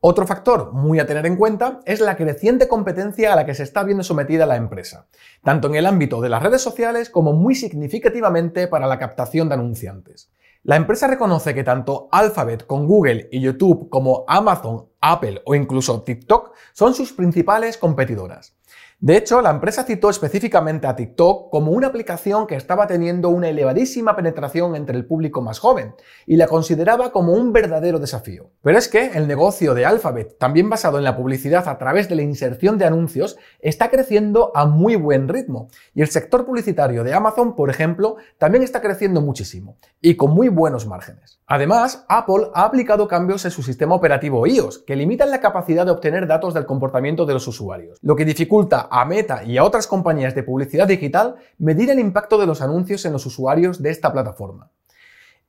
Otro 0.02 0.28
factor 0.28 0.74
muy 0.74 1.00
a 1.00 1.08
tener 1.08 1.26
en 1.26 1.38
cuenta 1.38 1.80
es 1.86 2.02
la 2.02 2.18
creciente 2.18 2.68
competencia 2.68 3.32
a 3.32 3.38
la 3.38 3.46
que 3.46 3.56
se 3.56 3.64
está 3.64 3.86
viendo 3.86 4.04
sometida 4.04 4.46
la 4.46 4.58
empresa, 4.58 5.08
tanto 5.46 5.70
en 5.70 5.76
el 5.76 5.86
ámbito 5.86 6.20
de 6.20 6.28
las 6.28 6.44
redes 6.44 6.62
sociales 6.62 7.10
como 7.10 7.32
muy 7.32 7.56
significativamente 7.56 8.68
para 8.68 8.86
la 8.86 9.00
captación 9.00 9.48
de 9.48 9.56
anunciantes. 9.56 10.30
La 10.64 10.76
empresa 10.76 11.08
reconoce 11.08 11.56
que 11.56 11.64
tanto 11.64 12.10
Alphabet 12.12 12.68
con 12.68 12.86
Google 12.86 13.30
y 13.32 13.40
YouTube 13.40 13.88
como 13.88 14.26
Amazon, 14.28 14.90
Apple 15.00 15.42
o 15.46 15.56
incluso 15.56 16.04
TikTok 16.04 16.54
son 16.74 16.94
sus 16.94 17.14
principales 17.14 17.78
competidoras. 17.78 18.57
De 19.00 19.16
hecho, 19.16 19.44
la 19.44 19.52
empresa 19.52 19.84
citó 19.84 20.10
específicamente 20.10 20.88
a 20.88 20.96
TikTok 20.96 21.52
como 21.52 21.70
una 21.72 21.86
aplicación 21.86 22.48
que 22.48 22.56
estaba 22.56 22.88
teniendo 22.88 23.30
una 23.30 23.48
elevadísima 23.48 24.16
penetración 24.16 24.76
entre 24.76 24.98
el 24.98 25.06
público 25.06 25.40
más 25.44 25.60
joven 25.60 25.94
y 26.26 26.36
la 26.36 26.48
consideraba 26.48 27.12
como 27.12 27.34
un 27.34 27.54
verdadero 27.54 28.00
desafío. 28.00 28.50
Pero 28.64 28.80
es 28.80 28.88
que 28.88 29.12
el 29.14 29.28
negocio 29.28 29.76
de 29.76 29.86
Alphabet, 29.86 30.40
también 30.40 30.68
basado 30.68 30.98
en 30.98 31.04
la 31.04 31.16
publicidad 31.16 31.68
a 31.68 31.78
través 31.78 32.10
de 32.10 32.16
la 32.16 32.24
inserción 32.24 32.80
de 32.80 32.86
anuncios, 32.86 33.38
está 33.60 33.92
creciendo 33.92 34.52
a 34.56 34.66
muy 34.66 34.96
buen 34.96 35.28
ritmo 35.28 35.68
y 35.94 36.02
el 36.02 36.08
sector 36.08 36.44
publicitario 36.44 37.04
de 37.04 37.14
Amazon, 37.14 37.56
por 37.56 37.70
ejemplo, 37.70 38.16
también 38.40 38.64
está 38.64 38.82
creciendo 38.82 39.22
muchísimo 39.22 39.78
y 40.02 40.16
con 40.16 40.32
muy 40.32 40.50
buenos 40.50 40.88
márgenes. 40.88 41.40
Además, 41.46 42.04
Apple 42.10 42.50
ha 42.56 42.66
aplicado 42.66 43.08
cambios 43.08 43.46
en 43.46 43.52
su 43.52 43.62
sistema 43.62 43.94
operativo 43.94 44.48
iOS 44.48 44.80
que 44.80 44.96
limitan 44.96 45.30
la 45.30 45.40
capacidad 45.40 45.86
de 45.86 45.92
obtener 45.92 46.26
datos 46.26 46.56
del 46.56 46.66
comportamiento 46.66 47.28
de 47.28 47.34
los 47.36 47.48
usuarios, 47.48 48.00
lo 48.02 48.16
que 48.16 48.26
dificulta 48.26 48.87
a 48.92 49.06
Meta 49.06 49.44
y 49.44 49.58
a 49.58 49.64
otras 49.64 49.88
compañías 49.88 50.36
de 50.36 50.44
publicidad 50.44 50.88
digital 50.88 51.36
medir 51.58 51.90
el 51.90 52.00
impacto 52.00 52.38
de 52.38 52.46
los 52.46 52.62
anuncios 52.62 53.06
en 53.06 53.14
los 53.14 53.26
usuarios 53.26 53.82
de 53.82 53.90
esta 53.90 54.12
plataforma. 54.12 54.70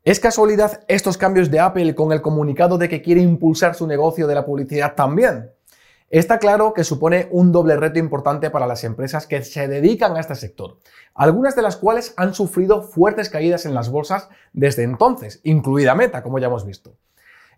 ¿Es 0.05 0.21
casualidad 0.21 0.85
estos 0.89 1.19
cambios 1.19 1.51
de 1.51 1.61
Apple 1.61 1.95
con 1.95 2.13
el 2.13 2.23
comunicado 2.23 2.79
de 2.79 2.89
que 2.89 3.03
quiere 3.03 3.21
impulsar 3.21 3.75
su 3.75 3.87
negocio 3.87 4.27
de 4.27 4.35
la 4.35 4.47
publicidad 4.47 4.95
también? 4.95 5.51
Está 6.11 6.39
claro 6.39 6.73
que 6.73 6.85
supone 6.85 7.29
un 7.33 7.53
doble 7.53 7.77
reto 7.77 7.99
importante 7.99 8.49
para 8.49 8.67
las 8.67 8.85
empresas 8.85 9.27
que 9.27 9.43
se 9.43 9.69
dedican 9.69 10.17
a 10.17 10.21
este 10.21 10.37
sector, 10.37 10.79
algunas 11.15 11.55
de 11.55 11.61
las 11.61 11.77
cuales 11.77 12.15
han 12.17 12.33
sufrido 12.33 12.81
fuertes 12.83 13.29
caídas 13.29 13.67
en 13.67 13.75
las 13.75 13.91
bolsas 13.91 14.31
desde 14.55 14.85
entonces, 14.85 15.41
incluida 15.43 15.95
Meta, 15.95 16.23
como 16.23 16.39
ya 16.39 16.47
hemos 16.47 16.65
visto. 16.65 16.95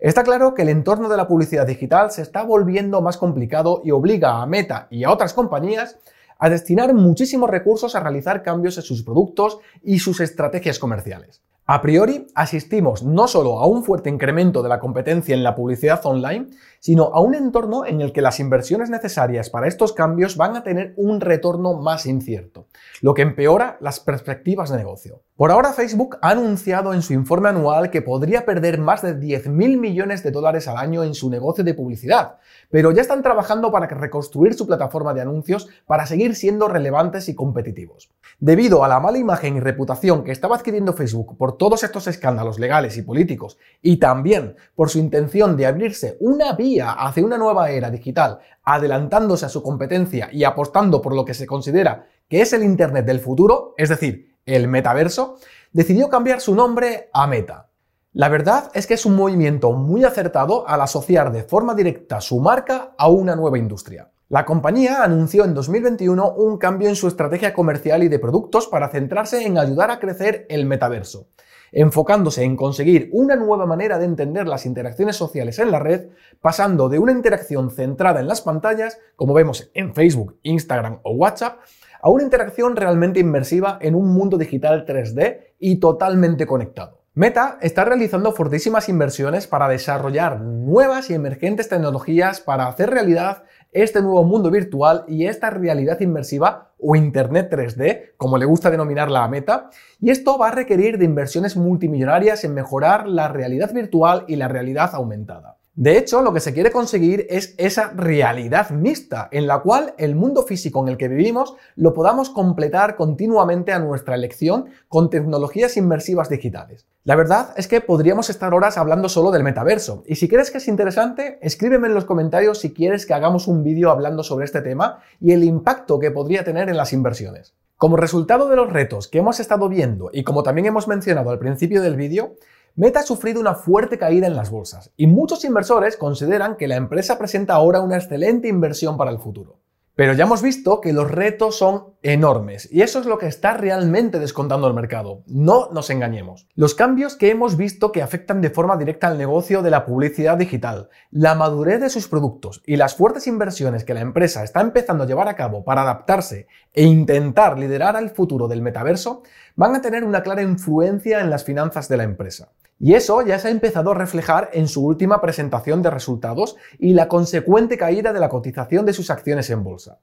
Está 0.01 0.25
claro 0.25 0.55
que 0.55 0.63
el 0.63 0.71
entorno 0.71 1.11
de 1.11 1.19
la 1.19 1.29
publicidad 1.29 1.67
digital 1.67 2.11
se 2.11 2.23
está 2.23 2.43
volviendo 2.43 3.03
más 3.03 3.19
complicado 3.19 3.83
y 3.85 3.91
obliga 3.91 4.41
a 4.41 4.47
Meta 4.47 4.89
y 4.91 5.05
a 5.05 5.13
otras 5.13 5.35
compañías 5.35 5.99
a 6.39 6.49
destinar 6.49 6.95
muchísimos 6.95 7.51
recursos 7.51 7.95
a 7.95 8.01
realizar 8.01 8.43
cambios 8.43 8.79
en 8.79 8.83
sus 8.83 9.03
productos 9.03 9.59
y 9.83 9.99
sus 9.99 10.21
estrategias 10.21 10.79
comerciales. 10.79 11.43
A 11.67 11.83
priori, 11.83 12.27
asistimos 12.35 13.05
no 13.05 13.29
solo 13.29 13.61
a 13.61 13.67
un 13.67 13.85
fuerte 13.85 14.09
incremento 14.09 14.63
de 14.63 14.71
la 14.71 14.81
competencia 14.81 15.35
en 15.35 15.45
la 15.45 15.55
publicidad 15.55 16.01
online, 16.05 16.49
sino 16.81 17.13
a 17.13 17.21
un 17.21 17.35
entorno 17.35 17.85
en 17.85 18.01
el 18.01 18.13
que 18.13 18.23
las 18.23 18.41
inversiones 18.41 18.89
necesarias 18.89 19.51
para 19.51 19.69
estos 19.69 19.93
cambios 19.93 20.37
van 20.37 20.57
a 20.57 20.65
tener 20.65 20.95
un 20.97 21.21
retorno 21.21 21.75
más 21.75 22.07
incierto, 22.07 22.69
lo 23.03 23.13
que 23.13 23.23
empeora 23.23 23.77
las 23.81 24.01
perspectivas 24.01 24.71
de 24.71 24.79
negocio. 24.79 25.23
Por 25.41 25.51
ahora 25.51 25.73
Facebook 25.73 26.19
ha 26.21 26.33
anunciado 26.33 26.93
en 26.93 27.01
su 27.01 27.15
informe 27.15 27.49
anual 27.49 27.89
que 27.89 28.03
podría 28.03 28.45
perder 28.45 28.79
más 28.79 29.01
de 29.01 29.19
10.000 29.19 29.79
millones 29.79 30.23
de 30.23 30.33
dólares 30.33 30.69
al 30.69 30.77
año 30.77 31.03
en 31.03 31.15
su 31.15 31.31
negocio 31.31 31.65
de 31.65 31.73
publicidad, 31.73 32.35
pero 32.69 32.93
ya 32.93 33.01
están 33.01 33.23
trabajando 33.23 33.73
para 33.73 33.87
reconstruir 33.87 34.53
su 34.53 34.67
plataforma 34.67 35.15
de 35.15 35.23
anuncios 35.23 35.71
para 35.87 36.05
seguir 36.05 36.35
siendo 36.35 36.69
relevantes 36.69 37.31
y 37.31 37.35
competitivos. 37.35 38.11
Debido 38.39 38.85
a 38.85 38.89
la 38.89 39.01
mala 39.01 39.17
imagen 39.17 39.57
y 39.57 39.61
reputación 39.61 40.25
que 40.25 40.33
estaba 40.33 40.57
adquiriendo 40.57 40.93
Facebook 40.93 41.39
por 41.39 41.57
todos 41.57 41.85
estos 41.85 42.07
escándalos 42.07 42.59
legales 42.59 42.99
y 42.99 43.03
políticos, 43.03 43.57
y 43.81 43.97
también 43.97 44.57
por 44.75 44.91
su 44.91 44.99
intención 44.99 45.57
de 45.57 45.65
abrirse 45.65 46.19
una 46.21 46.53
vía 46.53 46.91
hacia 46.91 47.25
una 47.25 47.39
nueva 47.39 47.71
era 47.71 47.91
digital, 47.91 48.41
adelantándose 48.63 49.47
a 49.47 49.49
su 49.49 49.63
competencia 49.63 50.29
y 50.31 50.45
apostando 50.45 51.01
por 51.01 51.15
lo 51.15 51.25
que 51.25 51.33
se 51.33 51.47
considera 51.47 52.05
que 52.29 52.43
es 52.43 52.53
el 52.53 52.63
Internet 52.63 53.07
del 53.07 53.21
futuro, 53.21 53.75
es 53.79 53.89
decir, 53.89 54.30
el 54.47 54.69
metaverso, 54.69 55.37
decidió 55.73 56.09
cambiar 56.09 56.41
su 56.41 56.55
nombre 56.55 57.11
a 57.13 57.27
Meta. 57.27 57.69
La 58.13 58.29
verdad 58.29 58.71
es 58.75 58.87
que 58.87 58.95
es 58.95 59.07
un 59.07 59.15
movimiento 59.15 59.73
muy 59.73 60.05
acertado 60.05 60.69
al 60.69 60.81
asociar 60.81 61.31
de 61.31 61.45
forma 61.45 61.75
directa 61.75 62.21
su 62.21 62.41
marca 62.41 62.93
a 62.99 63.09
una 63.09 63.37
nueva 63.37 63.57
industria. 63.59 64.11
La 64.29 64.45
compañía 64.45 65.03
anunció 65.03 65.45
en 65.45 65.55
2021 65.55 66.35
un 66.35 66.59
cambio 66.59 66.89
en 66.89 66.97
su 66.97 67.09
estrategia 67.09 67.53
comercial 67.53 68.03
y 68.03 68.09
de 68.09 68.19
productos 68.19 68.67
para 68.69 68.89
centrarse 68.89 69.45
en 69.45 69.59
ayudar 69.59 69.91
a 69.91 69.99
crecer 69.99 70.47
el 70.49 70.67
metaverso, 70.67 71.29
enfocándose 71.73 72.43
en 72.43 72.57
conseguir 72.57 73.09
una 73.13 73.37
nueva 73.37 73.67
manera 73.67 73.99
de 73.99 74.05
entender 74.05 74.47
las 74.47 74.67
interacciones 74.67 75.17
sociales 75.17 75.59
en 75.59 75.71
la 75.71 75.79
red, 75.79 76.09
pasando 76.41 76.89
de 76.89 76.99
una 76.99 77.13
interacción 77.13 77.71
centrada 77.71 78.21
en 78.21 78.29
las 78.29 78.41
pantallas, 78.41 78.99
como 79.17 79.35
vemos 79.35 79.71
en 79.75 79.95
Facebook, 79.95 80.39
Instagram 80.43 81.01
o 81.03 81.13
WhatsApp, 81.13 81.61
a 82.03 82.11
una 82.11 82.25
interacción 82.25 82.77
realmente 82.77 83.21
inmersiva 83.21 83.79
en 83.81 83.95
un 83.95 84.09
mundo 84.13 84.39
digital 84.39 84.87
3D 84.87 85.55
y 85.59 85.81
totalmente 85.81 86.47
conectado. 86.47 87.01
Meta 87.13 87.59
está 87.61 87.85
realizando 87.85 88.33
fortísimas 88.33 88.89
inversiones 88.89 89.47
para 89.47 89.69
desarrollar 89.69 90.41
nuevas 90.41 91.11
y 91.11 91.15
emergentes 91.15 91.69
tecnologías 91.69 92.41
para 92.41 92.69
hacer 92.69 92.89
realidad 92.89 93.43
este 93.73 94.01
nuevo 94.01 94.25
mundo 94.25 94.51
virtual 94.51 95.05
y 95.09 95.27
esta 95.27 95.51
realidad 95.51 96.01
inmersiva 96.01 96.70
o 96.83 96.97
Internet 96.97 97.53
3D, 97.53 98.13
como 98.17 98.39
le 98.39 98.47
gusta 98.47 98.71
denominarla 98.71 99.25
a 99.25 99.29
Meta, 99.29 99.71
y 100.01 100.11
esto 100.11 100.39
va 100.39 100.49
a 100.49 100.53
requerir 100.53 100.99
de 100.99 101.05
inversiones 101.05 101.57
multimillonarias 101.57 102.45
en 102.45 102.55
mejorar 102.55 103.07
la 103.07 103.29
realidad 103.29 103.73
virtual 103.73 104.25
y 104.27 104.37
la 104.37 104.49
realidad 104.49 104.91
aumentada. 104.95 105.60
De 105.81 105.97
hecho, 105.97 106.21
lo 106.21 106.35
que 106.35 106.41
se 106.41 106.53
quiere 106.53 106.71
conseguir 106.71 107.27
es 107.31 107.55
esa 107.57 107.91
realidad 107.97 108.69
mixta, 108.69 109.31
en 109.33 109.47
la 109.47 109.61
cual 109.61 109.95
el 109.97 110.15
mundo 110.15 110.43
físico 110.43 110.83
en 110.83 110.89
el 110.89 110.99
que 110.99 111.09
vivimos 111.09 111.55
lo 111.75 111.95
podamos 111.95 112.29
completar 112.29 112.97
continuamente 112.97 113.73
a 113.73 113.79
nuestra 113.79 114.15
elección 114.15 114.67
con 114.89 115.09
tecnologías 115.09 115.79
inmersivas 115.79 116.29
digitales. 116.29 116.85
La 117.05 117.17
verdad 117.17 117.55
es 117.57 117.67
que 117.67 117.81
podríamos 117.81 118.29
estar 118.29 118.53
horas 118.53 118.77
hablando 118.77 119.09
solo 119.09 119.31
del 119.31 119.43
metaverso, 119.43 120.03
y 120.07 120.17
si 120.17 120.29
crees 120.29 120.51
que 120.51 120.59
es 120.59 120.69
interesante, 120.69 121.39
escríbeme 121.41 121.89
en 121.89 121.95
los 121.95 122.05
comentarios 122.05 122.59
si 122.59 122.75
quieres 122.75 123.07
que 123.07 123.15
hagamos 123.15 123.49
un 123.49 123.65
vídeo 123.65 123.91
hablando 123.91 124.23
sobre 124.23 124.45
este 124.45 124.61
tema 124.61 124.99
y 125.19 125.33
el 125.33 125.45
impacto 125.45 125.99
que 125.99 126.11
podría 126.11 126.45
tener 126.45 126.69
en 126.69 126.77
las 126.77 126.93
inversiones. 126.93 127.55
Como 127.79 127.97
resultado 127.97 128.51
de 128.51 128.57
los 128.57 128.71
retos 128.71 129.09
que 129.09 129.21
hemos 129.21 129.41
estado 129.41 129.71
viendo 129.71 130.11
y 130.13 130.25
como 130.25 130.43
también 130.43 130.67
hemos 130.67 130.89
mencionado 130.89 131.31
al 131.31 131.39
principio 131.39 131.81
del 131.81 131.97
vídeo, 131.97 132.35
Meta 132.77 133.01
ha 133.01 133.03
sufrido 133.03 133.41
una 133.41 133.55
fuerte 133.55 133.99
caída 133.99 134.27
en 134.27 134.37
las 134.37 134.51
bolsas 134.51 134.93
y 134.97 135.07
muchos 135.07 135.45
inversores 135.45 135.97
consideran 135.97 136.57
que 136.57 136.69
la 136.69 136.77
empresa 136.77 137.19
presenta 137.19 137.55
ahora 137.55 137.81
una 137.81 137.97
excelente 137.97 138.49
inversión 138.49 138.97
para 138.97 139.11
el 139.11 139.19
futuro. 139.19 139.59
Pero 140.01 140.15
ya 140.15 140.25
hemos 140.25 140.41
visto 140.41 140.81
que 140.81 140.95
los 140.95 141.11
retos 141.11 141.59
son 141.59 141.89
enormes 142.03 142.67
y 142.73 142.81
eso 142.81 143.01
es 143.01 143.07
lo 143.07 143.19
que 143.19 143.27
está 143.27 143.55
realmente 143.55 144.19
descontando 144.19 144.67
el 144.67 144.73
mercado. 144.73 145.25
No 145.27 145.69
nos 145.73 145.91
engañemos. 145.91 146.49
Los 146.55 146.75
cambios 146.75 147.17
que 147.17 147.31
hemos 147.31 147.59
visto 147.59 147.93
que 147.93 148.01
afectan 148.01 148.41
de 148.41 148.49
forma 148.49 148.79
directa 148.79 149.09
al 149.09 149.19
negocio 149.19 149.61
de 149.61 149.71
la 149.71 149.85
publicidad 149.85 150.39
digital, 150.39 150.89
la 151.11 151.35
madurez 151.35 151.81
de 151.81 151.91
sus 151.91 152.09
productos 152.09 152.63
y 152.65 152.77
las 152.77 152.95
fuertes 152.95 153.27
inversiones 153.27 153.85
que 153.85 153.93
la 153.93 154.01
empresa 154.01 154.43
está 154.43 154.63
empezando 154.63 155.05
a 155.05 155.07
llevar 155.07 155.29
a 155.29 155.37
cabo 155.37 155.65
para 155.65 155.83
adaptarse 155.83 156.47
e 156.73 156.85
intentar 156.85 157.59
liderar 157.59 157.95
al 157.95 158.09
futuro 158.09 158.49
del 158.49 158.63
metaverso 158.63 159.23
van 159.61 159.75
a 159.75 159.83
tener 159.83 160.05
una 160.05 160.23
clara 160.23 160.41
influencia 160.41 161.21
en 161.21 161.29
las 161.29 161.45
finanzas 161.45 161.87
de 161.87 161.99
la 161.99 162.05
empresa. 162.05 162.49
Y 162.79 162.95
eso 162.95 163.21
ya 163.21 163.39
se 163.39 163.49
ha 163.49 163.51
empezado 163.51 163.91
a 163.91 163.95
reflejar 163.95 164.49
en 164.55 164.69
su 164.69 164.83
última 164.83 165.21
presentación 165.21 165.83
de 165.83 165.91
resultados 165.91 166.57
y 166.79 166.95
la 166.95 167.09
consecuente 167.09 167.77
caída 167.77 168.15
de 168.15 168.21
la 168.21 168.31
cotización 168.31 168.87
de 168.87 168.95
sus 168.95 169.11
acciones 169.11 169.51
en 169.51 169.63
bolsa. 169.63 169.99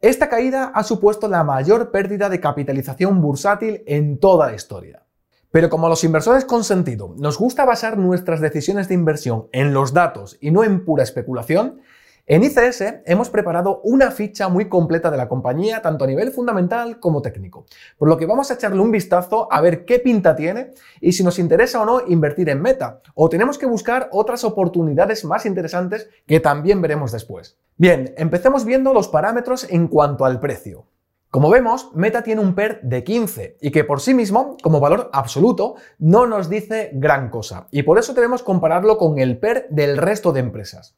Esta 0.00 0.30
caída 0.30 0.72
ha 0.74 0.82
supuesto 0.84 1.28
la 1.28 1.44
mayor 1.44 1.90
pérdida 1.90 2.30
de 2.30 2.40
capitalización 2.40 3.20
bursátil 3.20 3.82
en 3.86 4.18
toda 4.18 4.46
la 4.46 4.54
historia. 4.54 5.02
Pero 5.50 5.68
como 5.68 5.86
a 5.86 5.90
los 5.90 6.02
inversores 6.02 6.46
con 6.46 6.64
sentido 6.64 7.14
nos 7.18 7.38
gusta 7.38 7.66
basar 7.66 7.98
nuestras 7.98 8.40
decisiones 8.40 8.88
de 8.88 8.94
inversión 8.94 9.48
en 9.52 9.74
los 9.74 9.92
datos 9.92 10.38
y 10.40 10.50
no 10.50 10.64
en 10.64 10.86
pura 10.86 11.02
especulación, 11.02 11.82
en 12.30 12.44
ICS 12.44 12.84
hemos 13.06 13.30
preparado 13.30 13.80
una 13.84 14.10
ficha 14.10 14.50
muy 14.50 14.68
completa 14.68 15.10
de 15.10 15.16
la 15.16 15.28
compañía, 15.28 15.80
tanto 15.80 16.04
a 16.04 16.06
nivel 16.06 16.30
fundamental 16.30 17.00
como 17.00 17.22
técnico, 17.22 17.64
por 17.96 18.06
lo 18.06 18.18
que 18.18 18.26
vamos 18.26 18.50
a 18.50 18.54
echarle 18.54 18.80
un 18.80 18.90
vistazo 18.90 19.48
a 19.50 19.62
ver 19.62 19.86
qué 19.86 19.98
pinta 19.98 20.36
tiene 20.36 20.72
y 21.00 21.12
si 21.12 21.24
nos 21.24 21.38
interesa 21.38 21.80
o 21.80 21.86
no 21.86 22.06
invertir 22.06 22.50
en 22.50 22.60
Meta, 22.60 23.00
o 23.14 23.30
tenemos 23.30 23.56
que 23.56 23.64
buscar 23.64 24.10
otras 24.12 24.44
oportunidades 24.44 25.24
más 25.24 25.46
interesantes 25.46 26.10
que 26.26 26.38
también 26.38 26.82
veremos 26.82 27.12
después. 27.12 27.56
Bien, 27.78 28.12
empecemos 28.18 28.66
viendo 28.66 28.92
los 28.92 29.08
parámetros 29.08 29.66
en 29.70 29.88
cuanto 29.88 30.26
al 30.26 30.38
precio. 30.38 30.84
Como 31.30 31.48
vemos, 31.48 31.90
Meta 31.94 32.22
tiene 32.22 32.42
un 32.42 32.54
PER 32.54 32.80
de 32.82 33.04
15 33.04 33.56
y 33.62 33.70
que 33.70 33.84
por 33.84 34.02
sí 34.02 34.12
mismo, 34.12 34.58
como 34.62 34.80
valor 34.80 35.08
absoluto, 35.14 35.76
no 35.98 36.26
nos 36.26 36.50
dice 36.50 36.90
gran 36.92 37.30
cosa 37.30 37.68
y 37.70 37.84
por 37.84 37.98
eso 37.98 38.12
debemos 38.12 38.42
compararlo 38.42 38.98
con 38.98 39.18
el 39.18 39.38
PER 39.38 39.66
del 39.70 39.96
resto 39.96 40.32
de 40.32 40.40
empresas. 40.40 40.94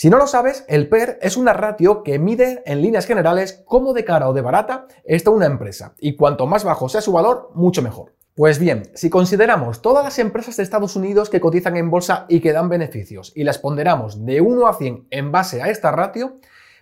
Si 0.00 0.08
no 0.08 0.16
lo 0.16 0.26
sabes, 0.26 0.64
el 0.66 0.88
PER 0.88 1.18
es 1.20 1.36
una 1.36 1.52
ratio 1.52 2.02
que 2.02 2.18
mide 2.18 2.62
en 2.64 2.80
líneas 2.80 3.04
generales 3.04 3.62
cómo 3.66 3.92
de 3.92 4.02
cara 4.02 4.30
o 4.30 4.32
de 4.32 4.40
barata 4.40 4.86
está 5.04 5.28
una 5.28 5.44
empresa, 5.44 5.92
y 5.98 6.16
cuanto 6.16 6.46
más 6.46 6.64
bajo 6.64 6.88
sea 6.88 7.02
su 7.02 7.12
valor, 7.12 7.50
mucho 7.52 7.82
mejor. 7.82 8.14
Pues 8.34 8.58
bien, 8.58 8.84
si 8.94 9.10
consideramos 9.10 9.82
todas 9.82 10.02
las 10.02 10.18
empresas 10.18 10.56
de 10.56 10.62
Estados 10.62 10.96
Unidos 10.96 11.28
que 11.28 11.42
cotizan 11.42 11.76
en 11.76 11.90
bolsa 11.90 12.24
y 12.30 12.40
que 12.40 12.54
dan 12.54 12.70
beneficios 12.70 13.32
y 13.36 13.44
las 13.44 13.58
ponderamos 13.58 14.24
de 14.24 14.40
1 14.40 14.66
a 14.68 14.72
100 14.72 15.08
en 15.10 15.32
base 15.32 15.60
a 15.60 15.68
esta 15.68 15.90
ratio, 15.90 16.38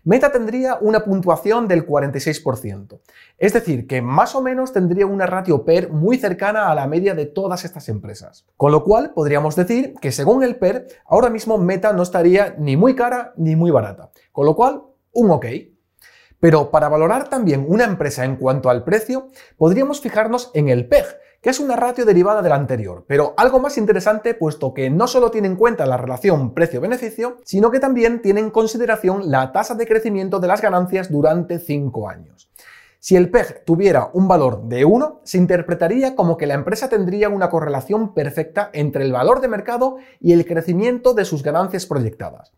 Meta 0.09 0.33
tendría 0.33 0.79
una 0.81 1.05
puntuación 1.05 1.69
del 1.69 1.87
46%. 1.87 2.99
Es 3.37 3.53
decir, 3.53 3.87
que 3.87 4.00
más 4.00 4.35
o 4.35 4.41
menos 4.41 4.73
tendría 4.73 5.05
una 5.05 5.27
ratio 5.27 5.67
PER 5.67 5.93
muy 5.93 6.17
cercana 6.17 6.71
a 6.71 6.75
la 6.75 6.87
media 6.87 7.15
de 7.15 7.27
todas 7.27 7.67
estas 7.67 7.91
empresas. 7.91 8.47
Con 8.57 8.73
lo 8.73 8.85
cual, 8.85 9.12
podríamos 9.12 9.55
decir 9.55 9.93
que 10.00 10.11
según 10.11 10.43
el 10.43 10.57
PER, 10.57 10.87
ahora 11.05 11.29
mismo 11.29 11.59
Meta 11.59 11.93
no 11.93 12.03
estaría 12.03 12.55
ni 12.59 12.75
muy 12.75 12.95
cara 12.95 13.35
ni 13.37 13.55
muy 13.55 13.71
barata. 13.71 14.11
Con 14.33 14.47
lo 14.47 14.57
cual, 14.57 14.83
un 15.12 15.31
OK. 15.31 15.45
Pero 16.41 16.71
para 16.71 16.88
valorar 16.88 17.29
también 17.29 17.67
una 17.69 17.85
empresa 17.85 18.25
en 18.25 18.37
cuanto 18.37 18.71
al 18.71 18.85
precio, 18.85 19.29
podríamos 19.59 20.00
fijarnos 20.00 20.50
en 20.55 20.71
el 20.71 20.88
PEG, 20.88 21.05
que 21.40 21.50
es 21.50 21.61
una 21.61 21.76
ratio 21.76 22.04
derivada 22.04 22.42
de 22.42 22.49
la 22.49 22.57
anterior, 22.57 23.04
pero 23.07 23.35
algo 23.37 23.61
más 23.61 23.78
interesante 23.78 24.35
puesto 24.35 24.75
que 24.75 24.90
no 24.90 25.07
solo 25.07 25.30
tiene 25.30 25.49
en 25.49 25.57
cuenta 25.57 25.87
la 25.87 25.97
relación 25.97 26.54
precio-beneficio, 26.54 27.37
sino 27.45 27.71
que 27.71 27.80
también 27.80 28.23
tiene 28.23 28.40
en 28.40 28.50
consideración 28.50 29.30
la 29.30 29.52
tasa 29.52 29.75
de 29.75 29.87
crecimiento 29.87 30.40
de 30.40 30.49
las 30.49 30.61
ganancias 30.61 31.11
durante 31.11 31.59
5 31.59 32.09
años. 32.09 32.50
Si 33.00 33.14
el 33.14 33.30
PEG 33.30 33.64
tuviera 33.64 34.11
un 34.12 34.26
valor 34.26 34.64
de 34.64 34.85
1, 34.85 35.21
se 35.23 35.38
interpretaría 35.38 36.16
como 36.16 36.37
que 36.37 36.49
la 36.49 36.54
empresa 36.54 36.88
tendría 36.88 37.28
una 37.28 37.49
correlación 37.49 38.12
perfecta 38.12 38.71
entre 38.73 39.04
el 39.04 39.12
valor 39.12 39.40
de 39.40 39.47
mercado 39.47 39.99
y 40.18 40.33
el 40.33 40.45
crecimiento 40.45 41.14
de 41.14 41.25
sus 41.25 41.45
ganancias 41.45 41.87
proyectadas. 41.87 42.52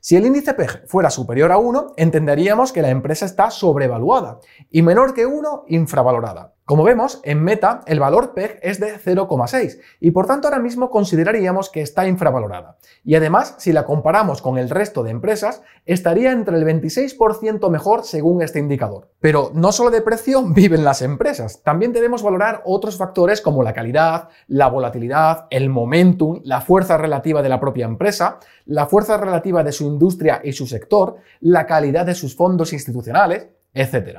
Si 0.00 0.16
el 0.16 0.26
índice 0.26 0.52
PEG 0.52 0.86
fuera 0.86 1.08
superior 1.08 1.50
a 1.50 1.56
1, 1.56 1.94
entenderíamos 1.96 2.70
que 2.72 2.82
la 2.82 2.90
empresa 2.90 3.24
está 3.24 3.50
sobrevaluada 3.50 4.40
y 4.70 4.82
menor 4.82 5.14
que 5.14 5.24
1, 5.24 5.64
infravalorada. 5.68 6.54
Como 6.68 6.84
vemos, 6.84 7.22
en 7.24 7.42
Meta 7.42 7.80
el 7.86 7.98
valor 7.98 8.34
PEG 8.34 8.58
es 8.60 8.78
de 8.78 8.98
0,6 8.98 9.80
y 10.00 10.10
por 10.10 10.26
tanto 10.26 10.48
ahora 10.48 10.60
mismo 10.60 10.90
consideraríamos 10.90 11.70
que 11.70 11.80
está 11.80 12.06
infravalorada. 12.06 12.76
Y 13.02 13.14
además, 13.14 13.54
si 13.56 13.72
la 13.72 13.86
comparamos 13.86 14.42
con 14.42 14.58
el 14.58 14.68
resto 14.68 15.02
de 15.02 15.10
empresas, 15.10 15.62
estaría 15.86 16.30
entre 16.30 16.58
el 16.58 16.66
26% 16.66 17.70
mejor 17.70 18.04
según 18.04 18.42
este 18.42 18.58
indicador. 18.58 19.08
Pero 19.18 19.50
no 19.54 19.72
solo 19.72 19.90
de 19.90 20.02
precio 20.02 20.42
viven 20.46 20.84
las 20.84 21.00
empresas, 21.00 21.62
también 21.62 21.94
debemos 21.94 22.22
valorar 22.22 22.60
otros 22.66 22.98
factores 22.98 23.40
como 23.40 23.62
la 23.62 23.72
calidad, 23.72 24.28
la 24.46 24.68
volatilidad, 24.68 25.46
el 25.48 25.70
momentum, 25.70 26.42
la 26.44 26.60
fuerza 26.60 26.98
relativa 26.98 27.40
de 27.40 27.48
la 27.48 27.60
propia 27.60 27.86
empresa, 27.86 28.40
la 28.66 28.84
fuerza 28.84 29.16
relativa 29.16 29.64
de 29.64 29.72
su 29.72 29.86
industria 29.86 30.42
y 30.44 30.52
su 30.52 30.66
sector, 30.66 31.16
la 31.40 31.64
calidad 31.64 32.04
de 32.04 32.14
sus 32.14 32.36
fondos 32.36 32.74
institucionales, 32.74 33.48
etc. 33.72 34.18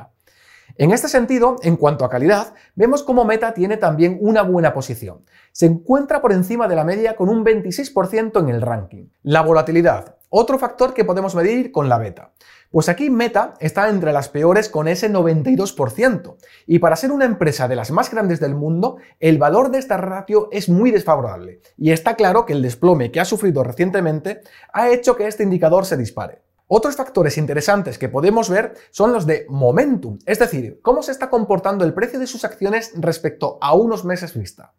En 0.79 0.91
este 0.91 1.09
sentido, 1.09 1.57
en 1.61 1.75
cuanto 1.75 2.05
a 2.05 2.09
calidad, 2.09 2.53
vemos 2.73 3.03
cómo 3.03 3.25
Meta 3.25 3.53
tiene 3.53 3.75
también 3.75 4.17
una 4.21 4.43
buena 4.43 4.73
posición. 4.73 5.25
Se 5.51 5.65
encuentra 5.65 6.21
por 6.21 6.31
encima 6.31 6.69
de 6.69 6.77
la 6.77 6.85
media 6.85 7.17
con 7.17 7.27
un 7.27 7.43
26% 7.43 8.39
en 8.39 8.47
el 8.47 8.61
ranking. 8.61 9.07
La 9.21 9.41
volatilidad, 9.41 10.15
Otro 10.29 10.57
factor 10.57 10.93
que 10.93 11.03
podemos 11.03 11.35
medir 11.35 11.73
con 11.73 11.89
la 11.89 11.97
beta. 11.97 12.31
Pues 12.71 12.87
aquí 12.87 13.09
Meta 13.09 13.55
está 13.59 13.89
entre 13.89 14.13
las 14.13 14.29
peores 14.29 14.69
con 14.69 14.87
ese 14.87 15.11
92%. 15.11 16.37
Y 16.65 16.79
para 16.79 16.95
ser 16.95 17.11
una 17.11 17.25
empresa 17.25 17.67
de 17.67 17.75
las 17.75 17.91
más 17.91 18.09
grandes 18.09 18.39
del 18.39 18.55
mundo, 18.55 18.97
el 19.19 19.37
valor 19.37 19.71
de 19.71 19.79
esta 19.79 19.97
ratio 19.97 20.47
es 20.51 20.69
muy 20.69 20.91
desfavorable. 20.91 21.59
Y 21.77 21.91
está 21.91 22.15
claro 22.15 22.45
que 22.45 22.53
el 22.53 22.61
desplome 22.61 23.11
que 23.11 23.19
ha 23.19 23.25
sufrido 23.25 23.65
recientemente 23.65 24.41
ha 24.71 24.89
hecho 24.89 25.17
que 25.17 25.27
este 25.27 25.43
indicador 25.43 25.85
se 25.85 25.97
dispare. 25.97 26.43
Otros 26.71 26.95
factores 26.95 27.39
interesantes 27.39 27.97
que 27.97 28.09
podemos 28.09 28.47
ver 28.47 28.75
son 28.91 29.11
los 29.11 29.25
de 29.25 29.47
momentum, 29.49 30.19
es 30.27 30.37
decir, 30.37 30.79
cómo 30.83 31.01
se 31.01 31.11
está 31.11 31.27
comportando 31.31 31.83
el 31.83 31.95
precio 31.95 32.19
de 32.19 32.27
sus 32.27 32.45
acciones 32.45 32.91
respecto 32.95 33.57
a 33.59 33.73
unos 33.73 34.05
meses 34.05 34.35
vista. 34.37 34.75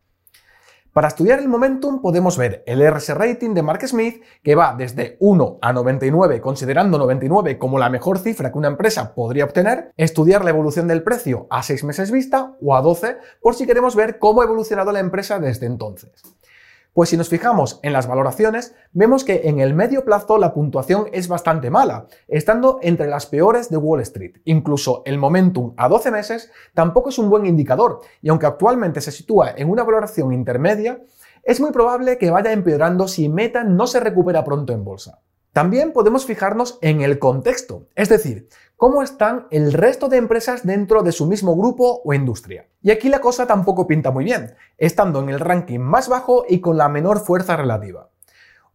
Para 0.93 1.09
estudiar 1.09 1.41
el 1.41 1.49
momentum 1.49 2.01
podemos 2.01 2.39
ver 2.39 2.63
el 2.69 2.81
RS 2.89 3.17
rating 3.17 3.55
de 3.55 3.63
Mark 3.63 3.89
Smith, 3.89 4.23
que 4.45 4.55
va 4.55 4.77
desde 4.79 5.17
1 5.19 5.59
a 5.61 5.73
99, 5.73 6.41
considerando 6.41 6.97
99 6.97 7.59
como 7.59 7.77
la 7.77 7.91
mejor 7.91 8.21
cifra 8.21 8.53
que 8.53 8.59
una 8.59 8.69
empresa 8.69 9.13
podría 9.13 9.45
obtener, 9.45 9.93
estudiar 9.97 10.45
la 10.45 10.51
evolución 10.51 10.87
del 10.87 11.03
precio 11.03 11.49
a 11.51 11.65
6 11.65 11.83
meses 11.83 12.13
vista 12.13 12.57
o 12.63 12.77
a 12.77 12.83
12, 12.83 13.19
por 13.41 13.57
si 13.57 13.67
queremos 13.67 13.97
ver 13.97 14.21
cómo 14.21 14.43
ha 14.43 14.45
evolucionado 14.45 14.93
la 14.93 15.01
empresa 15.01 15.41
desde 15.41 15.67
entonces. 15.67 16.23
Pues 16.93 17.11
si 17.11 17.17
nos 17.17 17.29
fijamos 17.29 17.79
en 17.83 17.93
las 17.93 18.09
valoraciones, 18.09 18.75
vemos 18.93 19.23
que 19.23 19.43
en 19.45 19.61
el 19.61 19.75
medio 19.75 20.05
plazo 20.05 20.39
la 20.39 20.53
puntuación 20.53 21.07
es 21.13 21.29
bastante 21.29 21.71
mala, 21.71 22.09
estando 22.27 22.81
entre 22.83 23.07
las 23.07 23.27
peores 23.27 23.71
de 23.71 23.77
Wall 23.77 24.01
Street. 24.01 24.39
Incluso 24.45 25.03
el 25.05 25.17
momentum 25.17 25.73
a 25.77 25.89
12 25.89 26.11
meses 26.11 26.51
tampoco 26.75 27.11
es 27.11 27.19
un 27.19 27.31
buen 27.31 27.47
indicador, 27.47 28.01
y 28.21 28.29
aunque 28.29 28.47
actualmente 28.47 29.01
se 29.01 29.13
sitúa 29.13 29.53
en 29.57 29.71
una 29.71 29.85
valoración 29.85 30.33
intermedia, 30.33 31.01
es 31.45 31.61
muy 31.61 31.71
probable 31.71 32.19
que 32.19 32.31
vaya 32.31 32.53
empeorando 32.53 33.07
si 33.07 33.29
Meta 33.29 33.63
no 33.63 33.87
se 33.87 34.01
recupera 34.01 34.45
pronto 34.45 34.73
en 34.73 34.85
bolsa. 34.85 35.21
También 35.53 35.93
podemos 35.93 36.27
fijarnos 36.27 36.79
en 36.81 37.01
el 37.01 37.19
contexto, 37.19 37.89
es 37.97 38.09
decir, 38.09 38.49
cómo 38.77 39.03
están 39.03 39.49
el 39.51 39.73
resto 39.73 40.09
de 40.09 40.17
empresas 40.17 40.65
dentro 40.65 41.03
de 41.03 41.11
su 41.11 41.27
mismo 41.27 41.57
grupo 41.57 42.03
o 42.05 42.15
industria. 42.15 42.69
Y 42.83 42.93
aquí 42.93 43.09
la 43.09 43.21
cosa 43.21 43.49
tampoco 43.49 43.89
pinta 43.89 44.13
muy 44.13 44.25
bien, 44.25 44.55
estando 44.79 45.21
en 45.21 45.29
el 45.29 45.41
ranking 45.41 45.81
más 45.81 46.09
bajo 46.09 46.45
y 46.49 46.61
con 46.61 46.79
la 46.79 46.89
menor 46.89 47.19
fuerza 47.19 47.57
relativa. 47.57 48.11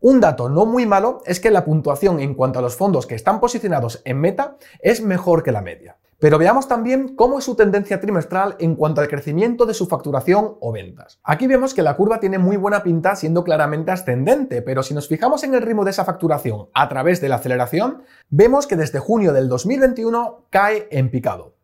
Un 0.02 0.20
dato 0.20 0.50
no 0.50 0.66
muy 0.66 0.86
malo 0.86 1.22
es 1.26 1.40
que 1.40 1.50
la 1.50 1.64
puntuación 1.64 2.20
en 2.20 2.36
cuanto 2.36 2.60
a 2.60 2.62
los 2.62 2.76
fondos 2.76 3.08
que 3.08 3.16
están 3.16 3.40
posicionados 3.40 4.02
en 4.04 4.20
meta 4.20 4.58
es 4.80 5.02
mejor 5.02 5.44
que 5.44 5.54
la 5.54 5.62
media. 5.62 5.98
Pero 6.20 6.38
veamos 6.38 6.68
también 6.68 7.16
cómo 7.16 7.40
es 7.40 7.46
su 7.46 7.56
tendencia 7.56 8.00
trimestral 8.00 8.56
en 8.60 8.76
cuanto 8.76 9.02
al 9.02 9.10
crecimiento 9.10 9.66
de 9.66 9.74
su 9.74 9.86
facturación 9.86 10.56
o 10.62 10.72
ventas. 10.72 11.20
Aquí 11.24 11.46
vemos 11.46 11.74
que 11.74 11.82
la 11.82 11.98
curva 11.98 12.22
tiene 12.22 12.38
muy 12.38 12.56
buena 12.56 12.84
pinta 12.84 13.16
siendo 13.18 13.44
claramente 13.44 13.92
ascendente, 13.92 14.62
pero 14.62 14.82
si 14.82 14.94
nos 14.94 15.10
fijamos 15.10 15.44
en 15.44 15.54
el 15.56 15.62
ritmo 15.62 15.84
de 15.84 15.92
esa 15.92 16.06
facturación 16.06 16.70
a 16.74 16.88
través 16.88 17.20
de 17.20 17.28
la 17.28 17.36
aceleración, 17.36 18.04
vemos 18.30 18.66
que 18.66 18.78
desde 18.78 19.00
junio 19.00 19.34
del 19.34 19.50
2021 19.50 20.46
cae 20.50 20.88
en 20.90 21.12
picado. 21.12 21.56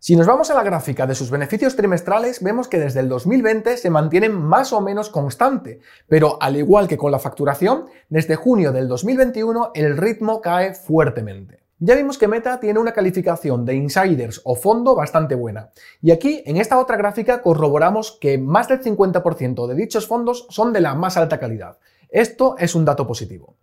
Si 0.00 0.16
nos 0.16 0.26
vamos 0.26 0.50
a 0.50 0.54
la 0.54 0.64
gráfica 0.64 1.06
de 1.06 1.14
sus 1.14 1.30
beneficios 1.30 1.76
trimestrales, 1.76 2.42
vemos 2.42 2.66
que 2.66 2.80
desde 2.80 2.98
el 2.98 3.08
2020 3.08 3.76
se 3.76 3.88
mantienen 3.88 4.32
más 4.34 4.72
o 4.72 4.80
menos 4.80 5.10
constante, 5.10 5.78
pero 6.08 6.42
al 6.42 6.56
igual 6.56 6.88
que 6.88 6.96
con 6.96 7.12
la 7.12 7.20
facturación, 7.20 7.86
desde 8.08 8.34
junio 8.34 8.72
del 8.72 8.88
2021 8.88 9.70
el 9.76 9.96
ritmo 9.96 10.40
cae 10.40 10.74
fuertemente. 10.74 11.61
Ya 11.84 11.96
vimos 11.96 12.16
que 12.16 12.28
Meta 12.28 12.60
tiene 12.60 12.78
una 12.78 12.92
calificación 12.92 13.64
de 13.64 13.74
insiders 13.74 14.40
o 14.44 14.54
fondo 14.54 14.94
bastante 14.94 15.34
buena. 15.34 15.70
Y 16.00 16.12
aquí, 16.12 16.40
en 16.46 16.56
esta 16.56 16.78
otra 16.78 16.96
gráfica, 16.96 17.42
corroboramos 17.42 18.18
que 18.20 18.38
más 18.38 18.68
del 18.68 18.80
50% 18.80 19.66
de 19.66 19.74
dichos 19.74 20.06
fondos 20.06 20.46
son 20.48 20.72
de 20.72 20.80
la 20.80 20.94
más 20.94 21.16
alta 21.16 21.40
calidad. 21.40 21.78
Esto 22.08 22.54
es 22.56 22.76
un 22.76 22.84
dato 22.84 23.04
positivo. 23.04 23.56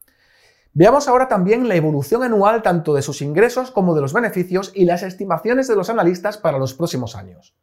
Veamos 0.73 1.07
ahora 1.07 1.29
también 1.29 1.69
la 1.69 1.75
evolución 1.75 2.21
anual 2.21 2.61
tanto 2.61 2.93
de 2.93 3.03
sus 3.03 3.21
ingresos 3.21 3.71
como 3.71 3.95
de 3.95 4.01
los 4.01 4.11
beneficios 4.11 4.73
y 4.75 4.83
las 4.83 5.01
estimaciones 5.01 5.69
de 5.69 5.77
los 5.77 5.89
analistas 5.89 6.37
para 6.37 6.59
los 6.59 6.73
próximos 6.73 7.15
años. 7.15 7.55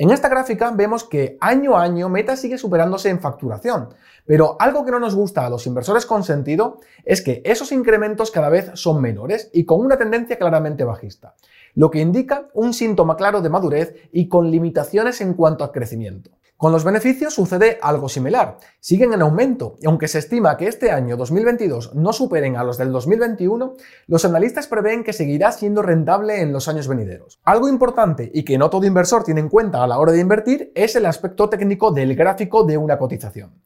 En 0.00 0.12
esta 0.12 0.28
gráfica 0.28 0.70
vemos 0.70 1.02
que 1.02 1.36
año 1.40 1.76
a 1.76 1.82
año 1.82 2.08
Meta 2.08 2.36
sigue 2.36 2.56
superándose 2.56 3.08
en 3.08 3.18
facturación, 3.18 3.88
pero 4.26 4.56
algo 4.60 4.84
que 4.84 4.92
no 4.92 5.00
nos 5.00 5.16
gusta 5.16 5.44
a 5.44 5.50
los 5.50 5.66
inversores 5.66 6.06
con 6.06 6.22
sentido 6.22 6.78
es 7.04 7.20
que 7.20 7.42
esos 7.44 7.72
incrementos 7.72 8.30
cada 8.30 8.48
vez 8.48 8.70
son 8.74 9.02
menores 9.02 9.50
y 9.52 9.64
con 9.64 9.80
una 9.80 9.98
tendencia 9.98 10.38
claramente 10.38 10.84
bajista, 10.84 11.34
lo 11.74 11.90
que 11.90 11.98
indica 11.98 12.46
un 12.54 12.74
síntoma 12.74 13.16
claro 13.16 13.40
de 13.40 13.48
madurez 13.48 14.08
y 14.12 14.28
con 14.28 14.52
limitaciones 14.52 15.20
en 15.20 15.34
cuanto 15.34 15.64
a 15.64 15.72
crecimiento. 15.72 16.30
Con 16.58 16.72
los 16.72 16.82
beneficios 16.82 17.34
sucede 17.34 17.78
algo 17.82 18.08
similar, 18.08 18.58
siguen 18.80 19.12
en 19.12 19.22
aumento 19.22 19.76
y 19.80 19.86
aunque 19.86 20.08
se 20.08 20.18
estima 20.18 20.56
que 20.56 20.66
este 20.66 20.90
año 20.90 21.16
2022 21.16 21.94
no 21.94 22.12
superen 22.12 22.56
a 22.56 22.64
los 22.64 22.76
del 22.76 22.90
2021, 22.90 23.74
los 24.08 24.24
analistas 24.24 24.66
prevén 24.66 25.04
que 25.04 25.12
seguirá 25.12 25.52
siendo 25.52 25.82
rentable 25.82 26.40
en 26.40 26.52
los 26.52 26.66
años 26.66 26.88
venideros. 26.88 27.38
Algo 27.44 27.68
importante 27.68 28.28
y 28.34 28.42
que 28.42 28.58
no 28.58 28.70
todo 28.70 28.86
inversor 28.86 29.22
tiene 29.22 29.38
en 29.38 29.48
cuenta 29.48 29.84
a 29.84 29.86
la 29.86 30.00
hora 30.00 30.10
de 30.10 30.18
invertir 30.18 30.72
es 30.74 30.96
el 30.96 31.06
aspecto 31.06 31.48
técnico 31.48 31.92
del 31.92 32.16
gráfico 32.16 32.64
de 32.64 32.76
una 32.76 32.98
cotización. 32.98 33.62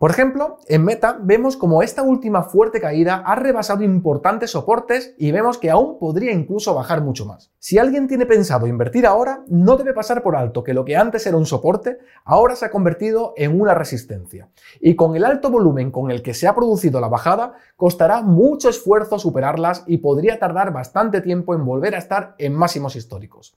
Por 0.00 0.12
ejemplo, 0.12 0.56
en 0.66 0.82
Meta 0.82 1.18
vemos 1.20 1.58
como 1.58 1.82
esta 1.82 2.02
última 2.02 2.44
fuerte 2.44 2.80
caída 2.80 3.16
ha 3.16 3.34
rebasado 3.34 3.84
importantes 3.84 4.52
soportes 4.52 5.14
y 5.18 5.30
vemos 5.30 5.58
que 5.58 5.68
aún 5.68 5.98
podría 5.98 6.32
incluso 6.32 6.74
bajar 6.74 7.02
mucho 7.02 7.26
más. 7.26 7.52
Si 7.58 7.76
alguien 7.76 8.08
tiene 8.08 8.24
pensado 8.24 8.66
invertir 8.66 9.04
ahora, 9.04 9.44
no 9.48 9.76
debe 9.76 9.92
pasar 9.92 10.22
por 10.22 10.36
alto 10.36 10.64
que 10.64 10.72
lo 10.72 10.86
que 10.86 10.96
antes 10.96 11.26
era 11.26 11.36
un 11.36 11.44
soporte, 11.44 11.98
ahora 12.24 12.56
se 12.56 12.64
ha 12.64 12.70
convertido 12.70 13.34
en 13.36 13.60
una 13.60 13.74
resistencia. 13.74 14.48
Y 14.80 14.96
con 14.96 15.16
el 15.16 15.24
alto 15.26 15.50
volumen 15.50 15.90
con 15.90 16.10
el 16.10 16.22
que 16.22 16.32
se 16.32 16.48
ha 16.48 16.54
producido 16.54 16.98
la 16.98 17.08
bajada, 17.08 17.56
costará 17.76 18.22
mucho 18.22 18.70
esfuerzo 18.70 19.18
superarlas 19.18 19.84
y 19.86 19.98
podría 19.98 20.38
tardar 20.38 20.72
bastante 20.72 21.20
tiempo 21.20 21.54
en 21.54 21.66
volver 21.66 21.94
a 21.94 21.98
estar 21.98 22.36
en 22.38 22.54
máximos 22.54 22.96
históricos. 22.96 23.54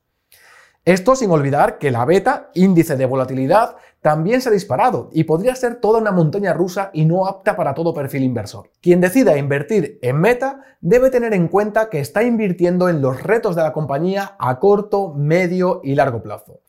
Esto 0.86 1.16
sin 1.16 1.32
olvidar 1.32 1.78
que 1.78 1.92
la 1.92 2.04
beta, 2.04 2.50
índice 2.54 2.98
de 2.98 3.06
volatilidad, 3.06 3.78
también 4.02 4.42
se 4.42 4.50
ha 4.50 4.52
disparado 4.52 5.10
y 5.14 5.24
podría 5.24 5.56
ser 5.56 5.76
toda 5.76 6.00
una 6.00 6.12
montaña 6.12 6.52
rusa 6.52 6.90
y 6.92 7.06
no 7.06 7.26
apta 7.26 7.56
para 7.56 7.74
todo 7.74 7.94
perfil 7.94 8.24
inversor. 8.24 8.70
Quien 8.82 9.00
decida 9.00 9.38
invertir 9.38 9.98
en 10.02 10.20
Meta 10.20 10.60
debe 10.82 11.10
tener 11.10 11.34
en 11.34 11.48
cuenta 11.48 11.90
que 11.90 12.02
está 12.02 12.24
invirtiendo 12.24 12.90
en 12.90 13.02
los 13.02 13.24
retos 13.24 13.56
de 13.56 13.64
la 13.64 13.72
compañía 13.72 14.36
a 14.38 14.60
corto, 14.60 15.14
medio 15.14 15.80
y 15.86 15.96
largo 15.96 16.22
plazo. 16.22 16.60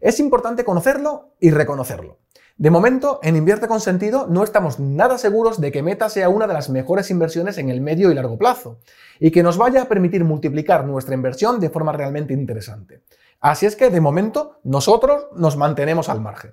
Es 0.00 0.18
importante 0.18 0.64
conocerlo 0.64 1.34
y 1.38 1.52
reconocerlo. 1.52 2.18
De 2.60 2.70
momento, 2.70 3.20
en 3.22 3.36
Invierte 3.36 3.68
con 3.68 3.80
Sentido 3.80 4.26
no 4.28 4.42
estamos 4.42 4.80
nada 4.80 5.16
seguros 5.16 5.60
de 5.60 5.70
que 5.72 5.82
Meta 5.82 6.08
sea 6.08 6.28
una 6.28 6.46
de 6.46 6.54
las 6.54 6.68
mejores 6.70 7.10
inversiones 7.10 7.56
en 7.56 7.70
el 7.70 7.80
medio 7.80 8.10
y 8.10 8.14
largo 8.14 8.36
plazo 8.36 8.80
y 9.20 9.30
que 9.30 9.42
nos 9.42 9.56
vaya 9.56 9.82
a 9.82 9.88
permitir 9.88 10.24
multiplicar 10.24 10.84
nuestra 10.84 11.14
inversión 11.14 11.60
de 11.60 11.70
forma 11.70 11.92
realmente 11.92 12.34
interesante. 12.34 13.00
Así 13.40 13.66
es 13.66 13.74
que 13.74 13.90
de 13.90 14.00
momento 14.00 14.60
nosotros 14.64 15.26
nos 15.34 15.56
mantenemos 15.56 16.08
al 16.08 16.20
margen. 16.20 16.52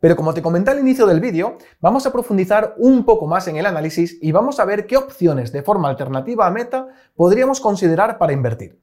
Pero 0.00 0.16
como 0.16 0.34
te 0.34 0.42
comenté 0.42 0.70
al 0.70 0.78
inicio 0.78 1.06
del 1.06 1.20
vídeo, 1.20 1.58
vamos 1.80 2.06
a 2.06 2.12
profundizar 2.12 2.74
un 2.78 3.04
poco 3.04 3.26
más 3.26 3.48
en 3.48 3.56
el 3.56 3.66
análisis 3.66 4.18
y 4.20 4.30
vamos 4.30 4.60
a 4.60 4.64
ver 4.64 4.86
qué 4.86 4.96
opciones 4.96 5.52
de 5.52 5.62
forma 5.62 5.88
alternativa 5.88 6.46
a 6.46 6.50
Meta 6.50 6.88
podríamos 7.16 7.60
considerar 7.60 8.18
para 8.18 8.32
invertir. 8.32 8.80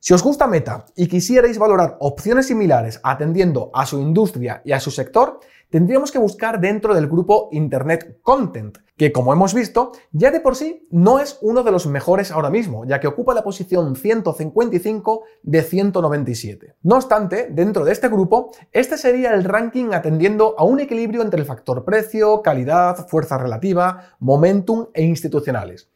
Si 0.00 0.14
os 0.14 0.22
gusta 0.22 0.46
Meta 0.46 0.86
y 0.94 1.08
quisierais 1.08 1.58
valorar 1.58 1.96
opciones 1.98 2.46
similares 2.46 3.00
atendiendo 3.02 3.72
a 3.74 3.84
su 3.84 3.98
industria 3.98 4.62
y 4.64 4.70
a 4.70 4.78
su 4.78 4.92
sector, 4.92 5.40
tendríamos 5.70 6.12
que 6.12 6.20
buscar 6.20 6.60
dentro 6.60 6.94
del 6.94 7.08
grupo 7.08 7.48
Internet 7.50 8.20
Content, 8.22 8.78
que 8.96 9.10
como 9.10 9.32
hemos 9.32 9.54
visto, 9.54 9.90
ya 10.12 10.30
de 10.30 10.38
por 10.38 10.54
sí 10.54 10.86
no 10.92 11.18
es 11.18 11.38
uno 11.42 11.64
de 11.64 11.72
los 11.72 11.88
mejores 11.88 12.30
ahora 12.30 12.48
mismo, 12.48 12.84
ya 12.84 13.00
que 13.00 13.08
ocupa 13.08 13.34
la 13.34 13.42
posición 13.42 13.96
155 13.96 15.24
de 15.42 15.62
197. 15.62 16.76
No 16.84 16.94
obstante, 16.94 17.48
dentro 17.50 17.84
de 17.84 17.90
este 17.90 18.08
grupo, 18.08 18.52
este 18.70 18.98
sería 18.98 19.34
el 19.34 19.42
ranking 19.42 19.90
atendiendo 19.94 20.54
a 20.58 20.62
un 20.62 20.78
equilibrio 20.78 21.22
entre 21.22 21.40
el 21.40 21.46
factor 21.46 21.84
precio, 21.84 22.40
calidad, 22.40 23.08
fuerza 23.08 23.36
relativa, 23.36 24.14
momentum 24.20 24.86
e 24.94 25.02
institucionales. 25.02 25.90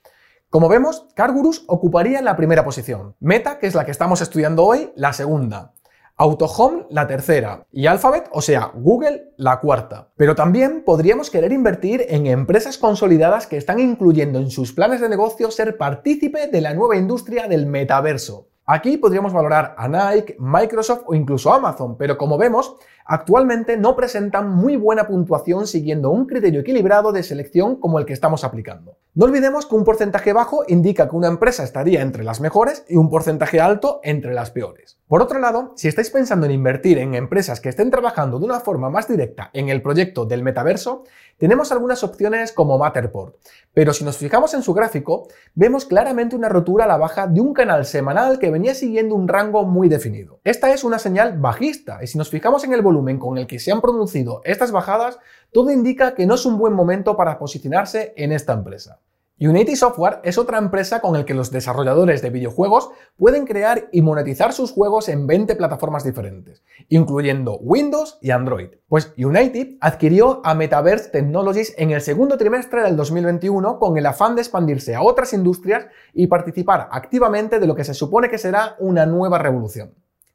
Como 0.53 0.69
vemos, 0.69 1.07
Cargurus 1.15 1.65
ocuparía 1.67 2.21
la 2.21 2.37
primera 2.37 2.63
posición, 2.63 3.17
Meta, 3.21 3.59
que 3.59 3.67
es 3.67 3.75
la 3.75 3.87
que 3.87 3.91
estamos 3.91 4.21
estudiando 4.21 4.67
hoy, 4.67 4.93
la 4.97 5.15
segunda, 5.15 5.73
AutoHome 6.19 6.85
la 6.91 7.07
tercera 7.07 7.65
y 7.73 7.87
Alphabet, 7.87 8.29
o 8.33 8.43
sea, 8.43 8.71
Google 8.75 9.33
la 9.39 9.61
cuarta. 9.61 10.11
Pero 10.15 10.35
también 10.35 10.83
podríamos 10.85 11.31
querer 11.31 11.53
invertir 11.53 12.05
en 12.07 12.27
empresas 12.27 12.77
consolidadas 12.77 13.47
que 13.47 13.57
están 13.57 13.79
incluyendo 13.79 14.41
en 14.41 14.51
sus 14.51 14.75
planes 14.75 15.01
de 15.01 15.09
negocio 15.09 15.51
ser 15.51 15.79
partícipe 15.79 16.49
de 16.49 16.61
la 16.61 16.75
nueva 16.75 16.99
industria 16.99 17.49
del 17.49 17.65
metaverso. 17.65 18.49
Aquí 18.67 18.99
podríamos 18.99 19.33
valorar 19.33 19.75
a 19.79 19.89
Nike, 19.89 20.37
Microsoft 20.39 21.05
o 21.07 21.15
incluso 21.15 21.51
Amazon, 21.51 21.97
pero 21.97 22.19
como 22.19 22.37
vemos, 22.37 22.77
actualmente 23.05 23.77
no 23.77 23.97
presentan 23.97 24.51
muy 24.51 24.77
buena 24.77 25.07
puntuación 25.07 25.67
siguiendo 25.67 26.11
un 26.11 26.27
criterio 26.27 26.61
equilibrado 26.61 27.13
de 27.13 27.23
selección 27.23 27.77
como 27.77 27.99
el 27.99 28.07
que 28.07 28.13
estamos 28.13 28.45
aplicando. 28.45 28.97
No 29.15 29.27
olvidemos 29.27 29.67
que 29.67 29.75
un 29.75 29.85
porcentaje 29.85 30.33
bajo 30.33 30.65
indica 30.69 31.09
que 31.09 31.17
una 31.17 31.29
empresa 31.29 31.65
estaría 31.65 32.01
entre 32.01 32.25
las 32.25 32.41
mejores 32.41 32.85
y 32.89 32.97
un 32.97 33.11
porcentaje 33.11 33.61
alto 33.61 34.01
entre 34.03 34.33
las 34.33 34.51
peores. 34.51 34.99
Por 35.07 35.21
otro 35.21 35.39
lado, 35.39 35.75
si 35.77 35.89
estáis 35.89 36.09
pensando 36.09 36.47
en 36.47 36.53
invertir 36.53 36.97
en 36.97 37.15
empresas 37.15 37.61
que 37.61 37.69
estén 37.69 37.91
trabajando 37.91 38.39
de 38.39 38.47
una 38.47 38.61
forma 38.61 38.89
más 38.89 39.09
directa 39.09 39.51
en 39.53 39.69
el 39.69 39.83
proyecto 39.83 40.25
del 40.25 40.43
metaverso, 40.43 41.05
tenemos 41.37 41.73
algunas 41.73 42.03
opciones 42.03 42.53
como 42.53 42.79
Matterport. 42.79 43.37
Pero 43.75 43.93
si 43.93 44.05
nos 44.05 44.17
fijamos 44.17 44.55
en 44.55 44.63
su 44.63 44.73
gráfico, 44.73 45.29
vemos 45.55 45.85
claramente 45.85 46.37
una 46.37 46.49
rotura 46.49 46.85
a 46.85 46.89
la 46.89 46.97
baja 46.97 47.27
de 47.27 47.41
un 47.43 47.53
canal 47.53 47.85
semanal 47.85 48.39
que 48.39 48.51
venía 48.51 48.75
siguiendo 48.75 49.15
un 49.15 49.29
rango 49.29 49.65
muy 49.65 49.91
definido. 49.91 50.41
Esta 50.45 50.73
es 50.73 50.85
una 50.85 50.99
señal 50.99 51.39
bajista 51.39 51.99
y 52.03 52.07
si 52.07 52.17
nos 52.17 52.31
fijamos 52.31 52.65
en 52.65 52.73
el 52.73 52.81
volumen 52.81 52.92
con 53.19 53.39
el 53.39 53.47
que 53.47 53.59
se 53.59 53.73
han 53.73 53.81
producido 53.81 54.41
estas 54.45 54.71
bajadas, 54.71 55.19
todo 55.53 55.71
indica 55.71 56.15
que 56.15 56.27
no 56.27 56.35
es 56.35 56.47
un 56.47 56.59
buen 56.59 56.75
momento 56.75 57.17
para 57.17 57.39
posicionarse 57.39 58.13
en 58.17 58.33
esta 58.33 58.53
empresa. 58.53 59.01
Unity 59.41 59.75
Software 59.75 60.21
es 60.23 60.39
otra 60.39 60.59
empresa 60.59 61.01
con 61.01 61.15
la 61.15 61.25
que 61.25 61.35
los 61.35 61.51
desarrolladores 61.51 62.23
de 62.23 62.31
videojuegos 62.31 62.91
pueden 63.17 63.45
crear 63.45 63.89
y 63.91 64.01
monetizar 64.01 64.53
sus 64.53 64.71
juegos 64.71 65.09
en 65.09 65.27
20 65.27 65.57
plataformas 65.57 66.05
diferentes, 66.05 66.63
incluyendo 66.89 67.59
Windows 67.59 68.19
y 68.21 68.31
Android. 68.31 68.69
Pues 68.87 69.13
Unity 69.19 69.79
adquirió 69.81 70.43
a 70.45 70.55
Metaverse 70.55 71.11
Technologies 71.11 71.75
en 71.77 71.91
el 71.91 72.03
segundo 72.03 72.37
trimestre 72.37 72.83
del 72.83 72.95
2021 72.95 73.81
con 73.81 73.97
el 73.99 74.07
afán 74.07 74.37
de 74.37 74.43
expandirse 74.43 74.95
a 74.95 75.03
otras 75.03 75.33
industrias 75.33 75.87
y 76.13 76.29
participar 76.29 76.89
activamente 76.93 77.59
de 77.59 77.67
lo 77.67 77.75
que 77.75 77.85
se 77.85 77.95
supone 77.95 78.29
que 78.29 78.39
será 78.39 78.77
una 78.79 79.07
nueva 79.07 79.39
revolución. 79.39 79.95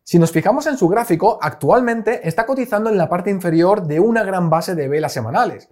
Si 0.10 0.20
nos 0.20 0.32
fijamos 0.32 0.65
en 0.67 0.78
su 0.78 0.88
gráfico, 0.88 1.38
actualmente 1.41 2.26
está 2.26 2.46
cotizando 2.46 2.89
en 2.89 2.98
la 2.98 3.10
parte 3.10 3.30
inferior 3.30 3.86
de 3.86 4.00
una 4.00 4.24
gran 4.24 4.50
base 4.50 4.74
de 4.74 4.88
velas 4.88 5.12
semanales, 5.12 5.67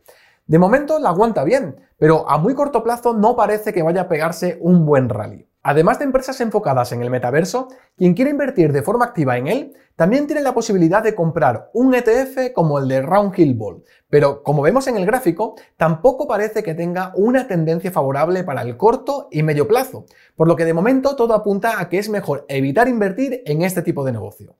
de 0.45 0.59
momento 0.59 0.99
la 0.99 1.11
aguanta 1.11 1.45
bien, 1.45 1.79
pero 1.97 2.29
a 2.29 2.37
muy 2.37 2.53
corto 2.53 2.83
plazo 2.83 3.13
no 3.13 3.37
parece 3.37 3.71
que 3.71 3.81
vaya 3.81 4.01
a 4.01 4.07
pegarse 4.09 4.57
un 4.59 4.85
buen 4.85 5.07
rally. 5.07 5.44
Además 5.67 5.97
de 5.97 6.05
empresas 6.05 6.39
enfocadas 6.41 6.91
en 6.91 7.01
el 7.01 7.09
metaverso, 7.09 7.69
quien 7.97 8.13
quiere 8.13 8.29
invertir 8.29 8.71
de 8.71 8.83
forma 8.83 9.05
activa 9.05 9.35
en 9.35 9.47
él 9.47 9.73
también 9.95 10.27
tiene 10.27 10.43
la 10.43 10.53
posibilidad 10.53 11.01
de 11.01 11.15
comprar 11.15 11.71
un 11.73 11.95
ETF 11.95 12.53
como 12.53 12.77
el 12.77 12.87
de 12.87 13.01
Roundhill 13.01 13.55
Ball, 13.55 13.81
pero 14.07 14.43
como 14.43 14.61
vemos 14.61 14.85
en 14.85 14.95
el 14.95 15.07
gráfico, 15.07 15.55
tampoco 15.75 16.27
parece 16.27 16.61
que 16.61 16.75
tenga 16.75 17.13
una 17.15 17.47
tendencia 17.47 17.89
favorable 17.89 18.43
para 18.43 18.61
el 18.61 18.77
corto 18.77 19.27
y 19.31 19.41
medio 19.41 19.67
plazo, 19.67 20.05
por 20.35 20.47
lo 20.47 20.55
que 20.55 20.65
de 20.65 20.75
momento 20.75 21.15
todo 21.15 21.33
apunta 21.33 21.79
a 21.79 21.89
que 21.89 21.97
es 21.97 22.09
mejor 22.09 22.45
evitar 22.47 22.87
invertir 22.87 23.41
en 23.47 23.63
este 23.63 23.81
tipo 23.81 24.05
de 24.05 24.11
negocio. 24.11 24.55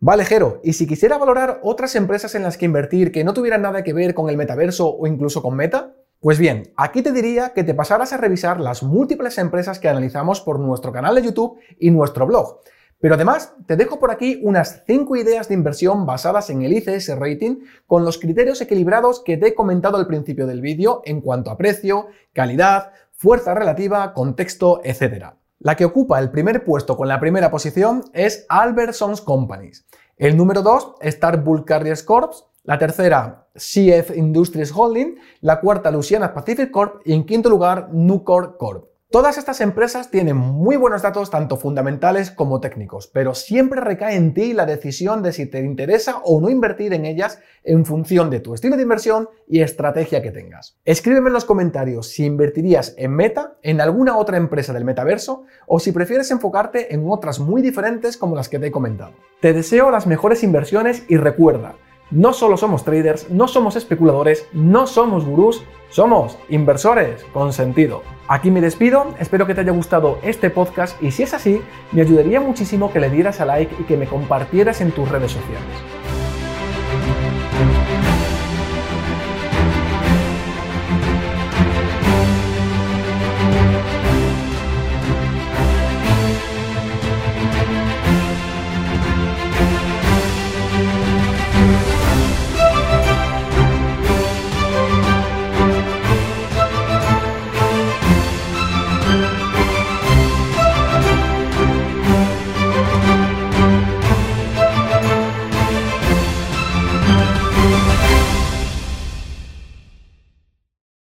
Vale, 0.00 0.24
Jero, 0.24 0.62
y 0.64 0.72
si 0.72 0.86
quisiera 0.86 1.18
valorar 1.18 1.60
otras 1.62 1.94
empresas 1.94 2.34
en 2.34 2.42
las 2.42 2.56
que 2.56 2.64
invertir 2.64 3.12
que 3.12 3.22
no 3.22 3.34
tuvieran 3.34 3.60
nada 3.60 3.84
que 3.84 3.92
ver 3.92 4.14
con 4.14 4.30
el 4.30 4.38
metaverso 4.38 4.96
o 4.96 5.06
incluso 5.06 5.42
con 5.42 5.56
Meta, 5.56 5.92
pues 6.26 6.40
bien, 6.40 6.72
aquí 6.76 7.02
te 7.02 7.12
diría 7.12 7.50
que 7.50 7.62
te 7.62 7.72
pasaras 7.72 8.12
a 8.12 8.16
revisar 8.16 8.58
las 8.58 8.82
múltiples 8.82 9.38
empresas 9.38 9.78
que 9.78 9.88
analizamos 9.88 10.40
por 10.40 10.58
nuestro 10.58 10.90
canal 10.90 11.14
de 11.14 11.22
YouTube 11.22 11.60
y 11.78 11.92
nuestro 11.92 12.26
blog. 12.26 12.62
Pero 12.98 13.14
además, 13.14 13.54
te 13.68 13.76
dejo 13.76 14.00
por 14.00 14.10
aquí 14.10 14.40
unas 14.42 14.82
5 14.88 15.14
ideas 15.14 15.46
de 15.46 15.54
inversión 15.54 16.04
basadas 16.04 16.50
en 16.50 16.62
el 16.62 16.72
ICS 16.72 17.16
Rating 17.16 17.58
con 17.86 18.04
los 18.04 18.18
criterios 18.18 18.60
equilibrados 18.60 19.22
que 19.22 19.36
te 19.36 19.46
he 19.46 19.54
comentado 19.54 19.98
al 19.98 20.08
principio 20.08 20.48
del 20.48 20.60
vídeo 20.60 21.00
en 21.04 21.20
cuanto 21.20 21.52
a 21.52 21.56
precio, 21.56 22.08
calidad, 22.32 22.90
fuerza 23.12 23.54
relativa, 23.54 24.12
contexto, 24.12 24.80
etc. 24.82 25.26
La 25.60 25.76
que 25.76 25.84
ocupa 25.84 26.18
el 26.18 26.32
primer 26.32 26.64
puesto 26.64 26.96
con 26.96 27.06
la 27.06 27.20
primera 27.20 27.52
posición 27.52 28.02
es 28.12 28.46
Albertsons 28.48 29.20
Companies. 29.20 29.86
El 30.16 30.36
número 30.36 30.62
2, 30.62 30.96
Star 31.02 31.44
Bulk 31.44 31.68
Carriers 31.68 32.02
Corps. 32.02 32.48
La 32.64 32.78
tercera, 32.78 33.45
CF 33.56 34.16
Industries 34.16 34.72
Holding. 34.74 35.16
La 35.40 35.60
cuarta, 35.60 35.90
Louisiana 35.90 36.32
Pacific 36.32 36.70
Corp. 36.70 37.02
Y 37.04 37.12
en 37.12 37.24
quinto 37.24 37.48
lugar, 37.48 37.88
Nucor 37.92 38.56
Corp. 38.56 38.96
Todas 39.08 39.38
estas 39.38 39.60
empresas 39.60 40.10
tienen 40.10 40.36
muy 40.36 40.74
buenos 40.74 41.00
datos 41.00 41.30
tanto 41.30 41.56
fundamentales 41.56 42.32
como 42.32 42.60
técnicos, 42.60 43.06
pero 43.06 43.36
siempre 43.36 43.80
recae 43.80 44.16
en 44.16 44.34
ti 44.34 44.52
la 44.52 44.66
decisión 44.66 45.22
de 45.22 45.32
si 45.32 45.46
te 45.46 45.60
interesa 45.60 46.18
o 46.24 46.40
no 46.40 46.50
invertir 46.50 46.92
en 46.92 47.06
ellas 47.06 47.38
en 47.62 47.86
función 47.86 48.30
de 48.30 48.40
tu 48.40 48.52
estilo 48.52 48.76
de 48.76 48.82
inversión 48.82 49.28
y 49.46 49.60
estrategia 49.60 50.22
que 50.22 50.32
tengas. 50.32 50.76
Escríbeme 50.84 51.28
en 51.28 51.34
los 51.34 51.44
comentarios 51.44 52.08
si 52.08 52.24
invertirías 52.24 52.94
en 52.98 53.12
Meta, 53.12 53.56
en 53.62 53.80
alguna 53.80 54.16
otra 54.16 54.38
empresa 54.38 54.72
del 54.72 54.84
metaverso 54.84 55.44
o 55.68 55.78
si 55.78 55.92
prefieres 55.92 56.32
enfocarte 56.32 56.92
en 56.92 57.04
otras 57.08 57.38
muy 57.38 57.62
diferentes 57.62 58.16
como 58.16 58.34
las 58.34 58.48
que 58.48 58.58
te 58.58 58.66
he 58.66 58.72
comentado. 58.72 59.12
Te 59.40 59.52
deseo 59.52 59.92
las 59.92 60.08
mejores 60.08 60.42
inversiones 60.42 61.04
y 61.08 61.16
recuerda, 61.16 61.76
no 62.10 62.32
solo 62.32 62.56
somos 62.56 62.84
traders, 62.84 63.30
no 63.30 63.48
somos 63.48 63.76
especuladores, 63.76 64.48
no 64.52 64.86
somos 64.86 65.24
gurús, 65.24 65.64
somos 65.90 66.38
inversores 66.48 67.24
con 67.32 67.52
sentido. 67.52 68.02
Aquí 68.28 68.50
me 68.50 68.60
despido, 68.60 69.14
espero 69.18 69.46
que 69.46 69.54
te 69.54 69.62
haya 69.62 69.72
gustado 69.72 70.18
este 70.22 70.50
podcast 70.50 71.00
y 71.02 71.10
si 71.10 71.22
es 71.22 71.34
así, 71.34 71.60
me 71.92 72.02
ayudaría 72.02 72.40
muchísimo 72.40 72.92
que 72.92 73.00
le 73.00 73.10
dieras 73.10 73.40
a 73.40 73.44
like 73.44 73.74
y 73.80 73.84
que 73.84 73.96
me 73.96 74.06
compartieras 74.06 74.80
en 74.80 74.92
tus 74.92 75.08
redes 75.08 75.32
sociales. 75.32 75.95